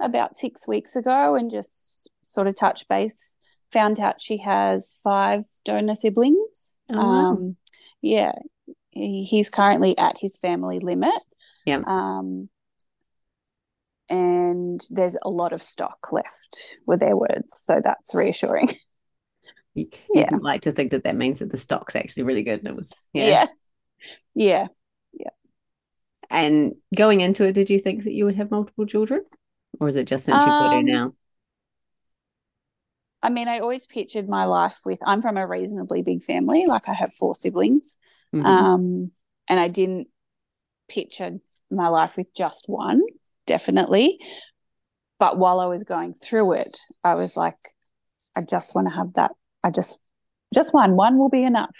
about 0.00 0.36
six 0.36 0.66
weeks 0.68 0.96
ago 0.96 1.34
and 1.34 1.50
just 1.50 2.10
sort 2.22 2.46
of 2.46 2.56
touch 2.56 2.86
base. 2.88 3.36
Found 3.72 4.00
out 4.00 4.20
she 4.20 4.38
has 4.38 4.98
five 5.02 5.44
donor 5.64 5.94
siblings. 5.94 6.76
Oh, 6.90 6.96
wow. 6.96 7.02
Um, 7.30 7.56
yeah, 8.02 8.32
he, 8.90 9.24
he's 9.24 9.48
currently 9.48 9.96
at 9.96 10.18
his 10.18 10.36
family 10.38 10.80
limit. 10.80 11.14
Yeah. 11.64 11.82
Um, 11.86 12.48
and 14.08 14.80
there's 14.90 15.16
a 15.22 15.30
lot 15.30 15.52
of 15.52 15.62
stock 15.62 16.08
left, 16.10 16.28
were 16.84 16.96
their 16.96 17.16
words. 17.16 17.54
So 17.62 17.80
that's 17.82 18.14
reassuring. 18.14 18.70
You, 19.72 19.88
Yeah. 20.12 20.30
like 20.40 20.62
to 20.62 20.72
think 20.72 20.90
that 20.90 21.04
that 21.04 21.14
means 21.14 21.38
that 21.38 21.48
the 21.48 21.56
stock's 21.56 21.94
actually 21.94 22.24
really 22.24 22.42
good. 22.42 22.58
And 22.58 22.66
It 22.68 22.74
was, 22.74 22.92
yeah. 23.12 23.24
Yeah. 23.28 23.46
Yeah. 24.34 24.66
And 26.30 26.74
going 26.94 27.20
into 27.20 27.44
it, 27.44 27.52
did 27.52 27.70
you 27.70 27.78
think 27.78 28.04
that 28.04 28.12
you 28.12 28.24
would 28.24 28.36
have 28.36 28.50
multiple 28.50 28.86
children? 28.86 29.24
Or 29.80 29.88
is 29.90 29.96
it 29.96 30.04
just 30.06 30.24
since 30.24 30.46
you've 30.46 30.56
got 30.58 30.72
her 30.72 30.78
Um, 30.78 30.86
now? 30.86 31.14
I 33.22 33.28
mean, 33.28 33.48
I 33.48 33.58
always 33.58 33.86
pictured 33.86 34.28
my 34.28 34.44
life 34.44 34.80
with, 34.84 35.00
I'm 35.04 35.20
from 35.20 35.36
a 35.36 35.46
reasonably 35.46 36.02
big 36.02 36.24
family. 36.24 36.66
Like 36.66 36.88
I 36.88 36.94
have 36.94 37.12
four 37.12 37.34
siblings. 37.34 37.98
Mhm. 38.32 38.46
Um, 38.46 39.10
and 39.48 39.60
I 39.60 39.68
didn't 39.68 40.08
picture 40.88 41.38
my 41.70 41.88
life 41.88 42.16
with 42.16 42.34
just 42.34 42.68
one, 42.68 43.02
definitely. 43.46 44.18
But 45.18 45.38
while 45.38 45.60
I 45.60 45.66
was 45.66 45.84
going 45.84 46.14
through 46.14 46.54
it, 46.54 46.78
I 47.04 47.14
was 47.14 47.36
like, 47.36 47.56
I 48.36 48.42
just 48.42 48.74
want 48.74 48.88
to 48.88 48.94
have 48.94 49.14
that. 49.14 49.32
I 49.64 49.70
just, 49.70 49.98
just 50.54 50.74
one, 50.74 50.96
one 50.96 51.18
will 51.18 51.30
be 51.30 51.44
enough. 51.44 51.76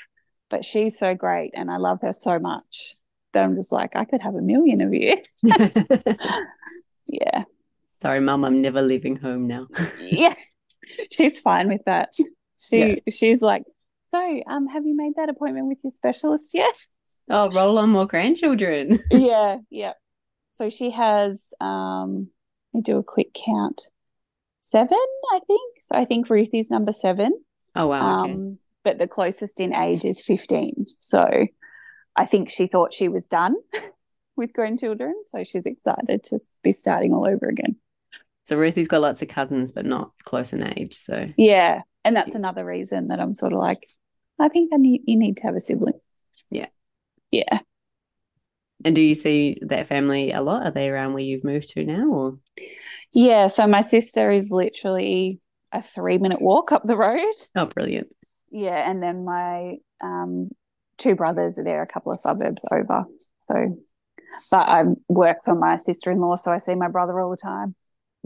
But 0.51 0.65
she's 0.65 0.99
so 0.99 1.15
great 1.15 1.53
and 1.55 1.71
I 1.71 1.79
love 1.79 2.03
her 2.03 2.13
so 2.13 2.39
much 2.39 2.97
that 3.33 3.45
I'm 3.45 3.55
just 3.55 3.73
like, 3.73 3.95
I 3.97 4.05
could 4.05 4.21
have 4.23 4.35
a 4.35 4.43
million 4.43 4.81
of 4.81 4.93
you. 4.95 5.17
yeah. 7.07 7.45
Sorry, 8.01 8.21
mum, 8.21 8.45
I'm 8.45 8.61
never 8.63 8.83
leaving 8.83 9.17
home 9.17 9.47
now. 9.47 9.67
Yeah. 10.01 10.35
she's 11.11 11.39
fine 11.41 11.69
with 11.69 11.83
that. 11.87 12.11
She 12.59 12.79
Yeah. 12.79 12.95
she's 13.09 13.43
like, 13.43 13.63
so 14.11 14.43
um 14.49 14.67
have 14.67 14.85
you 14.87 14.97
made 14.97 15.15
that 15.17 15.29
appointment 15.29 15.69
with 15.69 15.85
your 15.85 15.91
specialist 15.91 16.53
yet? 16.55 16.85
oh, 17.31 17.51
roll 17.53 17.79
on 17.79 17.91
more 17.91 18.07
grandchildren. 18.07 18.99
yeah, 19.11 19.59
yeah. 19.71 19.93
So 20.51 20.69
she 20.71 20.91
has 20.91 21.45
um 21.61 22.29
let 22.73 22.79
me 22.79 22.83
do 22.83 22.99
a 22.99 23.03
quick 23.05 23.29
count. 23.35 23.83
Seven, 24.61 24.99
I 25.33 25.41
think. 25.47 25.77
So 25.81 25.97
I 25.97 26.05
think 26.05 26.29
Ruthie's 26.31 26.71
number 26.71 26.93
seven. 26.93 27.33
Oh, 27.75 27.87
wow. 27.89 28.23
Okay. 28.25 28.33
Um, 28.33 28.59
but 28.85 28.99
the 28.99 29.07
closest 29.09 29.59
in 29.61 29.75
age 29.75 30.05
is 30.05 30.23
15. 30.23 30.85
So 30.99 31.47
I 32.21 32.27
think 32.27 32.51
she 32.51 32.67
thought 32.67 32.93
she 32.93 33.09
was 33.09 33.27
done 33.27 33.57
with 34.37 34.53
grandchildren. 34.53 35.15
So 35.25 35.43
she's 35.43 35.65
excited 35.65 36.23
to 36.25 36.39
be 36.63 36.71
starting 36.71 37.15
all 37.15 37.27
over 37.27 37.49
again. 37.49 37.77
So 38.45 38.59
Ruthie's 38.59 38.89
got 38.89 39.01
lots 39.01 39.23
of 39.23 39.29
cousins, 39.29 39.73
but 39.73 39.87
not 39.87 40.11
close 40.25 40.53
in 40.53 40.63
age. 40.79 40.95
So 40.95 41.29
Yeah. 41.39 41.81
And 42.05 42.15
that's 42.15 42.35
another 42.35 42.63
reason 42.63 43.09
that 43.09 43.21
I'm 43.21 43.35
sort 43.35 43.55
of 43.55 43.59
like, 43.59 43.89
I 44.39 44.49
think 44.51 44.71
I 44.75 44.77
need 44.77 45.03
you 45.07 45.17
need 45.17 45.39
to 45.39 45.45
have 45.45 45.57
a 45.57 45.61
sibling. 45.61 45.99
Yeah. 46.51 46.69
Yeah. 47.31 47.61
And 48.85 48.95
do 48.95 49.01
you 49.01 49.15
see 49.15 49.59
that 49.63 49.87
family 49.87 50.33
a 50.33 50.43
lot? 50.43 50.67
Are 50.67 50.71
they 50.71 50.91
around 50.91 51.15
where 51.15 51.23
you've 51.23 51.45
moved 51.45 51.71
to 51.71 51.85
now? 51.85 52.07
Or 52.11 52.39
Yeah. 53.15 53.47
So 53.47 53.67
my 53.67 53.81
sister 53.81 54.31
is 54.31 54.51
literally 54.51 55.41
a 55.73 55.81
three 55.81 56.19
minute 56.19 56.43
walk 56.43 56.71
up 56.71 56.83
the 56.85 56.99
road. 56.99 57.33
oh, 57.57 57.65
brilliant. 57.65 58.09
Yeah. 58.51 58.91
And 58.91 59.03
then 59.03 59.25
my 59.25 59.77
um, 60.03 60.51
two 61.01 61.15
brothers 61.15 61.59
are 61.59 61.65
there 61.65 61.83
a 61.83 61.87
couple 61.87 62.13
of 62.13 62.21
suburbs 62.21 62.65
over. 62.71 63.05
So, 63.39 63.79
but 64.51 64.69
I 64.69 64.85
work 65.09 65.39
for 65.45 65.55
my 65.55 65.77
sister 65.77 66.11
in 66.11 66.21
law. 66.21 66.37
So 66.37 66.53
I 66.53 66.59
see 66.59 66.75
my 66.75 66.89
brother 66.89 67.19
all 67.21 67.31
the 67.31 67.37
time. 67.37 67.75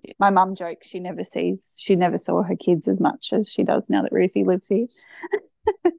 Yeah. 0.02 0.12
My 0.18 0.30
mum 0.30 0.54
jokes 0.54 0.88
she 0.88 1.00
never 1.00 1.24
sees, 1.24 1.76
she 1.78 1.96
never 1.96 2.18
saw 2.18 2.42
her 2.42 2.56
kids 2.56 2.88
as 2.88 3.00
much 3.00 3.32
as 3.32 3.48
she 3.48 3.62
does 3.62 3.88
now 3.88 4.02
that 4.02 4.12
Ruthie 4.12 4.44
lives 4.44 4.68
here. 4.68 4.86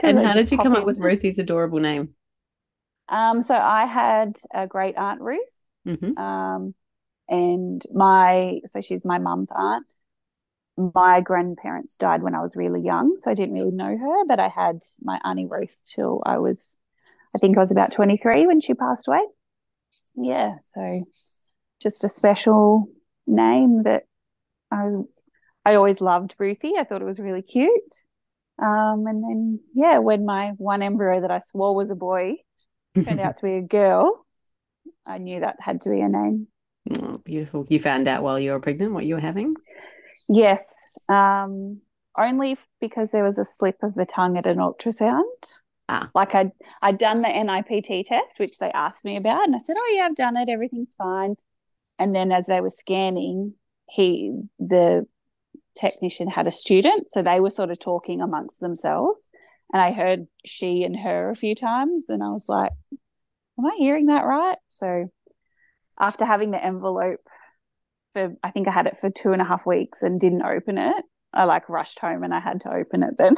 And 0.00 0.18
how 0.20 0.34
did 0.34 0.50
you 0.50 0.58
come 0.58 0.72
up 0.72 0.80
in. 0.80 0.86
with 0.86 0.98
Ruthie's 0.98 1.38
adorable 1.38 1.80
name? 1.80 2.14
Um, 3.08 3.42
so 3.42 3.54
I 3.54 3.86
had 3.86 4.36
a 4.54 4.66
great 4.66 4.96
aunt 4.96 5.20
Ruth. 5.20 5.40
hmm 5.84 6.16
Um, 6.18 6.74
and 7.28 7.82
my 7.92 8.60
so 8.66 8.80
she's 8.80 9.04
my 9.04 9.18
mum's 9.18 9.50
aunt. 9.54 9.86
My 10.78 11.20
grandparents 11.20 11.96
died 11.96 12.22
when 12.22 12.34
I 12.34 12.40
was 12.40 12.54
really 12.54 12.80
young, 12.80 13.16
so 13.18 13.30
I 13.30 13.34
didn't 13.34 13.54
really 13.54 13.72
know 13.72 13.96
her. 13.98 14.24
But 14.26 14.38
I 14.38 14.48
had 14.48 14.78
my 15.02 15.20
auntie 15.24 15.46
Ruth 15.46 15.82
till 15.84 16.22
I 16.24 16.38
was, 16.38 16.78
I 17.34 17.38
think 17.38 17.56
I 17.56 17.60
was 17.60 17.72
about 17.72 17.92
twenty 17.92 18.16
three 18.16 18.46
when 18.46 18.60
she 18.60 18.74
passed 18.74 19.08
away. 19.08 19.22
Yeah, 20.14 20.54
so 20.62 21.04
just 21.80 22.04
a 22.04 22.08
special 22.08 22.88
name 23.26 23.82
that 23.82 24.04
I 24.70 24.86
I 25.64 25.74
always 25.74 26.00
loved 26.00 26.34
Ruthie. 26.38 26.74
I 26.78 26.84
thought 26.84 27.02
it 27.02 27.06
was 27.06 27.18
really 27.18 27.42
cute. 27.42 27.94
Um, 28.60 29.04
and 29.06 29.22
then 29.22 29.60
yeah, 29.74 29.98
when 29.98 30.24
my 30.24 30.52
one 30.56 30.82
embryo 30.82 31.20
that 31.20 31.30
I 31.30 31.38
swore 31.38 31.74
was 31.74 31.90
a 31.90 31.96
boy 31.96 32.34
turned 33.04 33.20
out 33.20 33.36
to 33.36 33.42
be 33.42 33.54
a 33.54 33.62
girl, 33.78 34.26
I 35.06 35.18
knew 35.18 35.40
that 35.40 35.56
had 35.60 35.80
to 35.82 35.90
be 35.90 36.00
a 36.00 36.08
name. 36.08 36.48
Oh, 36.90 37.18
beautiful. 37.18 37.66
You 37.68 37.80
found 37.80 38.08
out 38.08 38.22
while 38.22 38.38
you 38.38 38.52
were 38.52 38.60
pregnant 38.60 38.92
what 38.92 39.04
you 39.04 39.14
were 39.14 39.20
having? 39.20 39.54
Yes, 40.28 40.98
um, 41.08 41.80
only 42.16 42.56
because 42.80 43.10
there 43.10 43.24
was 43.24 43.38
a 43.38 43.44
slip 43.44 43.82
of 43.82 43.94
the 43.94 44.06
tongue 44.06 44.36
at 44.36 44.46
an 44.46 44.58
ultrasound. 44.58 45.22
Ah. 45.88 46.10
Like 46.14 46.34
I'd 46.34 46.52
I'd 46.82 46.98
done 46.98 47.22
the 47.22 47.28
NIPT 47.28 48.06
test, 48.06 48.38
which 48.38 48.58
they 48.58 48.70
asked 48.72 49.04
me 49.04 49.16
about, 49.16 49.46
and 49.46 49.54
I 49.54 49.58
said, 49.58 49.76
"Oh 49.78 49.94
yeah, 49.94 50.02
I've 50.02 50.14
done 50.14 50.36
it. 50.36 50.48
Everything's 50.48 50.94
fine." 50.94 51.36
And 51.98 52.14
then 52.14 52.30
as 52.30 52.46
they 52.46 52.60
were 52.60 52.70
scanning, 52.70 53.54
he 53.88 54.32
the 54.58 55.06
technician 55.74 56.28
had 56.28 56.46
a 56.46 56.52
student, 56.52 57.10
so 57.10 57.22
they 57.22 57.40
were 57.40 57.50
sort 57.50 57.70
of 57.70 57.78
talking 57.78 58.20
amongst 58.20 58.60
themselves, 58.60 59.30
and 59.72 59.80
I 59.80 59.92
heard 59.92 60.26
she 60.44 60.84
and 60.84 60.96
her 60.96 61.30
a 61.30 61.36
few 61.36 61.54
times, 61.54 62.10
and 62.10 62.22
I 62.22 62.28
was 62.28 62.46
like, 62.48 62.72
"Am 63.58 63.66
I 63.66 63.74
hearing 63.78 64.06
that 64.06 64.26
right?" 64.26 64.58
So 64.68 65.10
after 65.98 66.24
having 66.24 66.50
the 66.50 66.62
envelope 66.62 67.26
for 68.14 68.34
I 68.42 68.50
think 68.50 68.68
I 68.68 68.72
had 68.72 68.86
it 68.86 68.96
for 69.00 69.10
two 69.10 69.32
and 69.32 69.42
a 69.42 69.44
half 69.44 69.66
weeks 69.66 70.02
and 70.02 70.20
didn't 70.20 70.42
open 70.42 70.78
it. 70.78 71.04
I 71.32 71.44
like 71.44 71.68
rushed 71.68 71.98
home 71.98 72.22
and 72.22 72.34
I 72.34 72.40
had 72.40 72.60
to 72.62 72.70
open 72.72 73.02
it 73.02 73.14
then. 73.18 73.34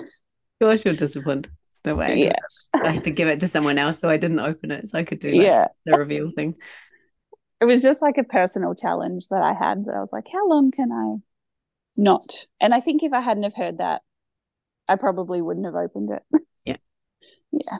Gosh, 0.61 0.85
you're 0.85 0.94
disciplined. 0.94 1.48
It's 1.72 1.80
no 1.85 1.94
way. 1.96 2.24
Yeah. 2.24 2.33
could- 2.74 2.87
I 2.87 2.92
had 2.92 3.04
to 3.04 3.11
give 3.11 3.28
it 3.28 3.40
to 3.40 3.48
someone 3.48 3.78
else, 3.78 3.98
so 3.98 4.09
I 4.09 4.16
didn't 4.16 4.40
open 4.40 4.70
it, 4.70 4.88
so 4.88 4.98
I 4.98 5.04
could 5.04 5.18
do 5.20 5.30
that, 5.30 5.37
Yeah. 5.37 5.66
the 5.87 5.98
reveal 5.98 6.30
thing. 6.35 6.54
It 7.61 7.64
was 7.64 7.83
just 7.83 8.00
like 8.00 8.16
a 8.18 8.24
personal 8.24 8.74
challenge 8.74 9.28
that 9.30 9.42
I 9.42 9.52
had 9.54 9.85
that 9.87 9.94
I 9.94 10.00
was 10.00 10.12
like, 10.12 10.24
how 10.33 10.48
long 10.48 10.70
can 10.70 10.92
I 10.92 11.16
not? 11.96 12.46
And 12.61 12.72
I 12.72 12.80
think 12.80 13.02
if 13.02 13.12
I 13.12 13.20
hadn't 13.20 13.42
have 13.42 13.56
heard 13.56 13.78
that, 13.78 14.02
I 14.88 14.96
probably 14.96 15.42
wouldn't 15.42 15.66
have 15.66 15.74
opened 15.74 16.11
it. 16.11 16.22
Yeah. 16.64 16.76
Yeah. 17.52 17.78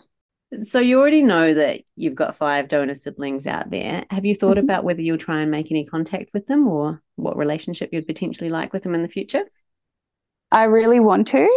So 0.58 0.80
you 0.80 0.98
already 0.98 1.22
know 1.22 1.54
that 1.54 1.82
you've 1.94 2.16
got 2.16 2.34
five 2.34 2.66
donor 2.66 2.94
siblings 2.94 3.46
out 3.46 3.70
there. 3.70 4.04
Have 4.10 4.24
you 4.24 4.34
thought 4.34 4.56
Mhm. 4.56 4.64
about 4.64 4.84
whether 4.84 5.00
you'll 5.00 5.16
try 5.18 5.40
and 5.40 5.50
make 5.50 5.70
any 5.70 5.84
contact 5.84 6.34
with 6.34 6.46
them 6.48 6.66
or 6.66 7.02
what 7.14 7.36
relationship 7.36 7.90
you'd 7.92 8.06
potentially 8.06 8.50
like 8.50 8.72
with 8.72 8.82
them 8.82 8.94
in 8.94 9.02
the 9.02 9.08
future? 9.08 9.44
I 10.50 10.64
really 10.64 10.98
want 10.98 11.28
to. 11.28 11.48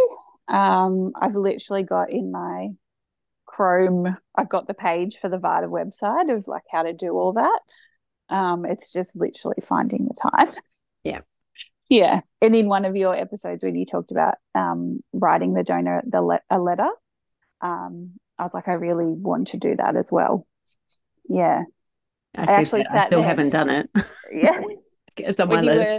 Um, 0.46 1.12
I've 1.20 1.34
literally 1.34 1.82
got 1.82 2.10
in 2.10 2.30
my 2.30 2.70
Chrome, 3.46 4.16
I've 4.34 4.48
got 4.48 4.66
the 4.66 4.74
page 4.74 5.16
for 5.16 5.28
the 5.28 5.38
VARTA 5.38 5.68
website 5.68 6.34
of 6.34 6.46
like 6.48 6.64
how 6.70 6.82
to 6.82 6.92
do 6.92 7.12
all 7.16 7.32
that. 7.34 7.60
Um, 8.28 8.64
it's 8.64 8.92
just 8.92 9.16
literally 9.16 9.58
finding 9.62 10.06
the 10.06 10.14
time. 10.30 10.54
Yeah. 11.02 11.20
Yeah. 11.90 12.22
And 12.40 12.56
in 12.56 12.66
one 12.66 12.86
of 12.86 12.96
your 12.96 13.14
episodes 13.14 13.62
when 13.62 13.76
you 13.76 13.84
talked 13.84 14.10
about 14.10 14.36
um, 14.54 15.00
writing 15.12 15.52
the 15.52 15.62
donor 15.62 16.02
the 16.06 16.22
le- 16.22 16.40
a 16.48 16.58
letter, 16.58 16.88
um, 17.60 18.12
I 18.38 18.42
was 18.42 18.54
like, 18.54 18.68
I 18.68 18.74
really 18.74 19.06
want 19.06 19.48
to 19.48 19.58
do 19.58 19.76
that 19.76 19.96
as 19.96 20.10
well. 20.12 20.46
Yeah. 21.28 21.62
I, 22.36 22.46
said 22.46 22.58
actually. 22.60 22.84
I 22.92 23.00
still 23.02 23.20
there. 23.20 23.28
haven't 23.28 23.50
done 23.50 23.70
it. 23.70 23.88
Yeah. 24.32 24.60
it's 25.16 25.38
on 25.40 25.48
my 25.48 25.54
when 25.56 25.64
you 25.64 25.70
list. 25.70 25.90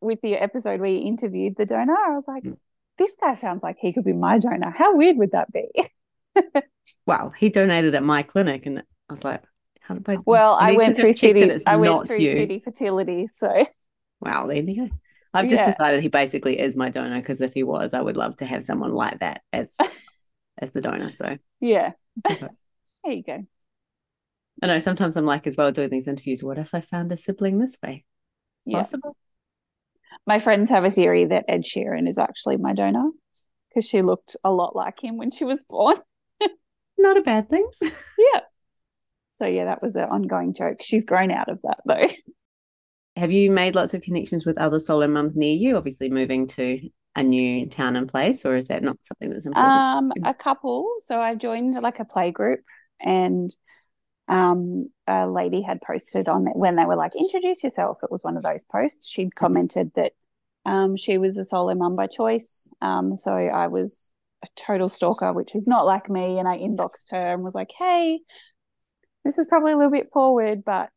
were 0.00 0.08
with 0.08 0.20
the 0.22 0.34
episode 0.34 0.80
where 0.80 0.88
you 0.90 1.06
interviewed 1.06 1.56
the 1.56 1.66
donor, 1.66 1.94
I 1.96 2.14
was 2.14 2.24
like, 2.28 2.44
Mm. 2.44 2.56
this 2.98 3.16
guy 3.20 3.34
sounds 3.34 3.62
like 3.62 3.76
he 3.80 3.92
could 3.92 4.04
be 4.04 4.12
my 4.12 4.38
donor. 4.38 4.70
How 4.70 4.96
weird 4.96 5.16
would 5.16 5.32
that 5.32 5.48
be? 5.52 5.68
Wow, 7.06 7.32
he 7.36 7.48
donated 7.48 7.94
at 7.94 8.02
my 8.02 8.22
clinic, 8.22 8.66
and 8.66 8.78
I 8.78 8.82
was 9.08 9.24
like, 9.24 9.42
"How 9.80 9.94
did 9.94 10.08
I?" 10.08 10.18
Well, 10.26 10.56
I 10.60 10.72
to 10.72 10.76
went 10.76 10.96
through 10.96 11.12
city. 11.14 11.50
I 11.66 11.76
went 11.76 12.06
through 12.06 12.18
you. 12.18 12.34
city 12.34 12.58
fertility. 12.60 13.26
So 13.28 13.64
Wow, 14.20 14.46
there 14.46 14.56
you 14.62 14.88
go. 14.88 14.94
I've 15.34 15.48
just 15.48 15.62
Yeah. 15.62 15.66
decided 15.66 16.02
he 16.02 16.08
basically 16.08 16.58
is 16.58 16.76
my 16.76 16.90
donor 16.90 17.20
because 17.20 17.40
if 17.40 17.52
he 17.54 17.62
was, 17.62 17.94
I 17.94 18.00
would 18.00 18.16
love 18.16 18.36
to 18.36 18.44
have 18.46 18.64
someone 18.64 18.92
like 18.92 19.20
that 19.20 19.42
as 19.52 19.76
as 20.60 20.70
the 20.72 20.80
donor. 20.80 21.10
So 21.10 21.38
yeah, 21.60 21.92
there 22.24 22.48
you 23.04 23.22
go. 23.22 23.44
I 24.62 24.66
know 24.66 24.78
sometimes 24.78 25.16
I'm 25.16 25.24
like 25.24 25.46
as 25.46 25.56
well 25.56 25.72
doing 25.72 25.88
these 25.90 26.08
interviews. 26.08 26.42
What 26.42 26.58
if 26.58 26.74
I 26.74 26.80
found 26.80 27.10
a 27.12 27.16
sibling 27.16 27.58
this 27.58 27.78
way? 27.82 28.04
Yeah. 28.64 28.78
Possible. 28.78 29.16
My 30.26 30.38
friends 30.38 30.68
have 30.70 30.84
a 30.84 30.90
theory 30.90 31.24
that 31.24 31.46
Ed 31.48 31.64
Sheeran 31.64 32.08
is 32.08 32.18
actually 32.18 32.58
my 32.58 32.74
donor. 32.74 33.10
because 33.68 33.88
she 33.88 34.02
looked 34.02 34.36
a 34.44 34.50
lot 34.50 34.76
like 34.76 35.02
him 35.02 35.16
when 35.16 35.30
she 35.30 35.44
was 35.44 35.62
born. 35.62 35.96
Not 36.98 37.16
a 37.16 37.22
bad 37.22 37.48
thing. 37.48 37.66
yeah. 37.82 38.40
So 39.36 39.46
yeah, 39.46 39.64
that 39.66 39.82
was 39.82 39.96
an 39.96 40.04
ongoing 40.04 40.52
joke. 40.52 40.78
She's 40.82 41.04
grown 41.04 41.30
out 41.30 41.48
of 41.48 41.60
that 41.62 41.78
though. 41.86 42.08
Have 43.16 43.32
you 43.32 43.50
made 43.50 43.74
lots 43.74 43.94
of 43.94 44.02
connections 44.02 44.44
with 44.44 44.58
other 44.58 44.78
solo 44.78 45.08
mums 45.08 45.34
near 45.34 45.54
you? 45.54 45.76
Obviously, 45.76 46.10
moving 46.10 46.46
to 46.48 46.80
a 47.16 47.22
new 47.22 47.68
town 47.68 47.96
and 47.96 48.08
place, 48.08 48.44
or 48.44 48.56
is 48.56 48.68
that 48.68 48.82
not 48.82 48.96
something 49.02 49.30
that's 49.30 49.46
important? 49.46 49.72
Um, 49.72 50.12
a 50.24 50.34
couple. 50.34 50.88
So 51.04 51.20
I 51.20 51.34
joined 51.34 51.74
like 51.80 51.98
a 51.98 52.04
play 52.04 52.30
group, 52.30 52.60
and 53.00 53.54
um, 54.28 54.90
a 55.06 55.28
lady 55.28 55.60
had 55.60 55.80
posted 55.80 56.28
on 56.28 56.46
it 56.46 56.56
when 56.56 56.76
they 56.76 56.84
were 56.84 56.96
like, 56.96 57.16
"Introduce 57.16 57.64
yourself." 57.64 57.98
It 58.02 58.12
was 58.12 58.22
one 58.22 58.36
of 58.36 58.42
those 58.42 58.64
posts. 58.64 59.08
She'd 59.08 59.28
mm-hmm. 59.28 59.44
commented 59.44 59.92
that 59.96 60.12
um, 60.64 60.96
she 60.96 61.18
was 61.18 61.36
a 61.36 61.44
solo 61.44 61.74
mum 61.74 61.96
by 61.96 62.06
choice. 62.06 62.68
Um, 62.80 63.16
so 63.16 63.32
I 63.32 63.66
was 63.66 64.12
a 64.44 64.48
total 64.56 64.88
stalker, 64.88 65.32
which 65.32 65.54
is 65.54 65.66
not 65.66 65.86
like 65.86 66.08
me, 66.08 66.38
and 66.38 66.46
I 66.46 66.58
inboxed 66.58 67.10
her 67.10 67.32
and 67.34 67.42
was 67.42 67.54
like, 67.54 67.70
"Hey, 67.76 68.20
this 69.24 69.36
is 69.36 69.46
probably 69.48 69.72
a 69.72 69.76
little 69.76 69.92
bit 69.92 70.10
forward, 70.12 70.62
but 70.64 70.90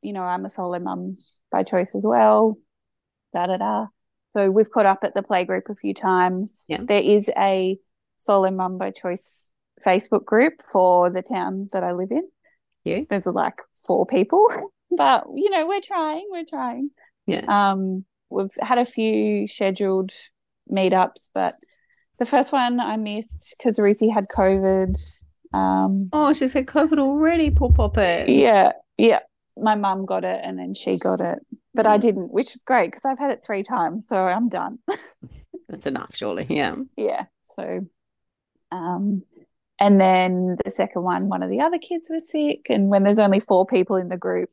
you 0.00 0.12
know, 0.12 0.22
I'm 0.22 0.44
a 0.44 0.48
solo 0.48 0.78
mum 0.78 1.16
by 1.50 1.64
choice 1.64 1.94
as 1.96 2.04
well." 2.06 2.56
Da 3.34 3.46
da 3.46 3.56
da. 3.56 3.86
So 4.36 4.50
we've 4.50 4.70
caught 4.70 4.84
up 4.84 4.98
at 5.02 5.14
the 5.14 5.22
playgroup 5.22 5.70
a 5.70 5.74
few 5.74 5.94
times. 5.94 6.66
Yeah. 6.68 6.82
There 6.86 7.00
is 7.00 7.30
a 7.38 7.78
solo 8.18 8.50
mum 8.50 8.76
by 8.76 8.90
choice 8.90 9.50
Facebook 9.84 10.26
group 10.26 10.60
for 10.70 11.08
the 11.08 11.22
town 11.22 11.70
that 11.72 11.82
I 11.82 11.92
live 11.92 12.10
in. 12.10 12.28
Yeah. 12.84 13.00
There's 13.08 13.24
like 13.24 13.54
four 13.86 14.04
people, 14.04 14.46
but 14.90 15.24
you 15.34 15.48
know, 15.48 15.66
we're 15.66 15.80
trying, 15.80 16.26
we're 16.30 16.44
trying. 16.44 16.90
Yeah. 17.26 17.46
Um, 17.48 18.04
we've 18.28 18.54
had 18.60 18.76
a 18.76 18.84
few 18.84 19.48
scheduled 19.48 20.12
meetups, 20.70 21.30
but 21.32 21.54
the 22.18 22.26
first 22.26 22.52
one 22.52 22.78
I 22.78 22.98
missed 22.98 23.54
because 23.56 23.78
Ruthie 23.78 24.10
had 24.10 24.26
COVID. 24.28 24.98
Um, 25.54 26.10
oh, 26.12 26.34
she's 26.34 26.52
had 26.52 26.66
COVID 26.66 26.98
already, 26.98 27.50
poor 27.50 27.72
Poppet. 27.72 28.28
Yeah, 28.28 28.72
yeah. 28.98 29.20
My 29.56 29.74
mum 29.74 30.04
got 30.06 30.24
it 30.24 30.40
and 30.44 30.58
then 30.58 30.74
she 30.74 30.98
got 30.98 31.20
it, 31.20 31.38
but 31.74 31.86
I 31.86 31.96
didn't, 31.96 32.30
which 32.30 32.54
is 32.54 32.62
great 32.62 32.90
because 32.90 33.04
I've 33.04 33.18
had 33.18 33.30
it 33.30 33.42
three 33.44 33.62
times, 33.62 34.06
so 34.06 34.16
I'm 34.16 34.48
done. 34.48 34.78
That's 35.68 35.86
enough, 35.86 36.14
surely. 36.14 36.46
Yeah. 36.48 36.76
Yeah. 36.96 37.24
So, 37.42 37.86
um, 38.70 39.22
and 39.80 40.00
then 40.00 40.56
the 40.64 40.70
second 40.70 41.02
one, 41.02 41.28
one 41.28 41.42
of 41.42 41.50
the 41.50 41.60
other 41.60 41.78
kids 41.78 42.08
was 42.10 42.30
sick, 42.30 42.66
and 42.68 42.88
when 42.88 43.02
there's 43.02 43.18
only 43.18 43.40
four 43.40 43.66
people 43.66 43.96
in 43.96 44.08
the 44.08 44.16
group, 44.16 44.50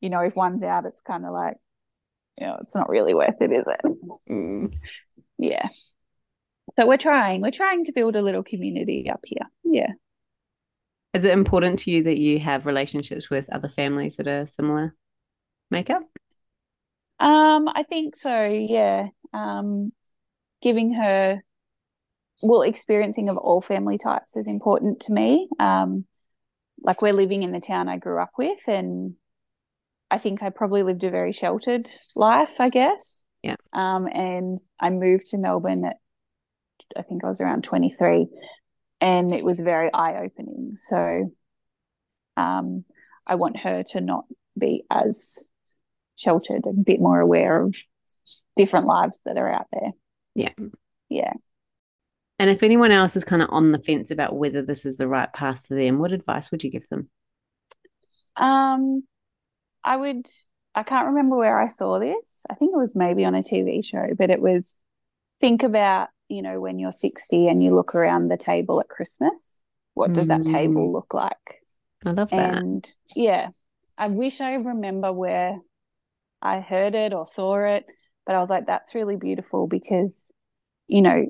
you 0.00 0.10
know, 0.10 0.20
if 0.20 0.36
one's 0.36 0.62
out, 0.62 0.86
it's 0.86 1.02
kind 1.02 1.26
of 1.26 1.32
like, 1.32 1.56
you 2.38 2.46
know, 2.46 2.58
it's 2.62 2.74
not 2.74 2.88
really 2.88 3.14
worth 3.14 3.40
it, 3.40 3.52
is 3.52 3.66
it? 3.66 3.80
Mm. 4.30 4.74
Yeah. 5.38 5.68
So 6.78 6.86
we're 6.86 6.96
trying. 6.96 7.40
We're 7.40 7.50
trying 7.50 7.84
to 7.86 7.92
build 7.92 8.14
a 8.14 8.22
little 8.22 8.44
community 8.44 9.10
up 9.10 9.20
here. 9.24 9.46
Yeah. 9.64 9.92
Is 11.14 11.24
it 11.24 11.32
important 11.32 11.80
to 11.80 11.90
you 11.90 12.04
that 12.04 12.18
you 12.18 12.38
have 12.38 12.66
relationships 12.66 13.30
with 13.30 13.50
other 13.50 13.68
families 13.68 14.16
that 14.16 14.28
are 14.28 14.46
similar 14.46 14.94
makeup? 15.70 16.02
Um, 17.18 17.68
I 17.68 17.82
think 17.82 18.14
so, 18.14 18.44
yeah. 18.44 19.08
Um, 19.32 19.92
giving 20.62 20.92
her 20.94 21.42
well, 22.42 22.62
experiencing 22.62 23.28
of 23.28 23.36
all 23.36 23.60
family 23.60 23.98
types 23.98 24.36
is 24.36 24.46
important 24.46 25.00
to 25.00 25.12
me. 25.12 25.48
Um, 25.58 26.04
like 26.80 27.02
we're 27.02 27.12
living 27.12 27.42
in 27.42 27.52
the 27.52 27.60
town 27.60 27.88
I 27.88 27.96
grew 27.96 28.22
up 28.22 28.30
with, 28.38 28.68
and 28.68 29.14
I 30.10 30.18
think 30.18 30.42
I 30.42 30.50
probably 30.50 30.82
lived 30.82 31.02
a 31.04 31.10
very 31.10 31.32
sheltered 31.32 31.90
life, 32.14 32.60
I 32.60 32.70
guess. 32.70 33.24
Yeah. 33.42 33.56
Um, 33.72 34.06
and 34.06 34.60
I 34.80 34.90
moved 34.90 35.26
to 35.30 35.38
Melbourne 35.38 35.84
at 35.84 35.96
I 36.96 37.02
think 37.02 37.24
I 37.24 37.28
was 37.28 37.40
around 37.40 37.64
23 37.64 38.28
and 39.00 39.32
it 39.32 39.44
was 39.44 39.60
very 39.60 39.92
eye 39.92 40.22
opening. 40.24 40.76
So 40.76 41.32
um, 42.36 42.84
I 43.26 43.36
want 43.36 43.58
her 43.58 43.82
to 43.90 44.00
not 44.00 44.24
be 44.58 44.84
as 44.90 45.44
sheltered 46.16 46.64
and 46.64 46.80
a 46.80 46.84
bit 46.84 47.00
more 47.00 47.20
aware 47.20 47.62
of 47.62 47.76
different 48.56 48.86
lives 48.86 49.20
that 49.24 49.36
are 49.36 49.52
out 49.52 49.66
there. 49.72 49.92
Yeah. 50.34 50.52
Yeah. 51.08 51.32
And 52.38 52.50
if 52.50 52.62
anyone 52.62 52.92
else 52.92 53.16
is 53.16 53.24
kind 53.24 53.42
of 53.42 53.48
on 53.50 53.72
the 53.72 53.78
fence 53.78 54.10
about 54.10 54.36
whether 54.36 54.62
this 54.62 54.86
is 54.86 54.96
the 54.96 55.08
right 55.08 55.32
path 55.32 55.66
for 55.66 55.74
them, 55.74 55.98
what 55.98 56.12
advice 56.12 56.50
would 56.50 56.62
you 56.62 56.70
give 56.70 56.88
them? 56.88 57.08
Um, 58.36 59.02
I 59.82 59.96
would, 59.96 60.26
I 60.74 60.84
can't 60.84 61.08
remember 61.08 61.36
where 61.36 61.60
I 61.60 61.68
saw 61.68 61.98
this. 61.98 62.42
I 62.48 62.54
think 62.54 62.72
it 62.72 62.78
was 62.78 62.94
maybe 62.94 63.24
on 63.24 63.34
a 63.34 63.42
TV 63.42 63.84
show, 63.84 64.08
but 64.16 64.30
it 64.30 64.40
was 64.40 64.72
think 65.40 65.64
about, 65.64 66.08
you 66.28 66.42
know, 66.42 66.60
when 66.60 66.78
you're 66.78 66.92
60 66.92 67.48
and 67.48 67.62
you 67.62 67.74
look 67.74 67.94
around 67.94 68.28
the 68.28 68.36
table 68.36 68.80
at 68.80 68.88
Christmas, 68.88 69.62
what 69.94 70.12
does 70.12 70.28
that 70.28 70.44
table 70.44 70.88
mm. 70.88 70.92
look 70.92 71.12
like? 71.12 71.62
I 72.04 72.10
love 72.10 72.30
that. 72.30 72.58
And 72.58 72.86
yeah, 73.16 73.48
I 73.96 74.08
wish 74.08 74.40
I 74.40 74.54
remember 74.54 75.12
where 75.12 75.58
I 76.40 76.60
heard 76.60 76.94
it 76.94 77.12
or 77.12 77.26
saw 77.26 77.58
it, 77.64 77.86
but 78.26 78.34
I 78.34 78.40
was 78.40 78.50
like, 78.50 78.66
that's 78.66 78.94
really 78.94 79.16
beautiful 79.16 79.66
because, 79.66 80.30
you 80.86 81.02
know, 81.02 81.26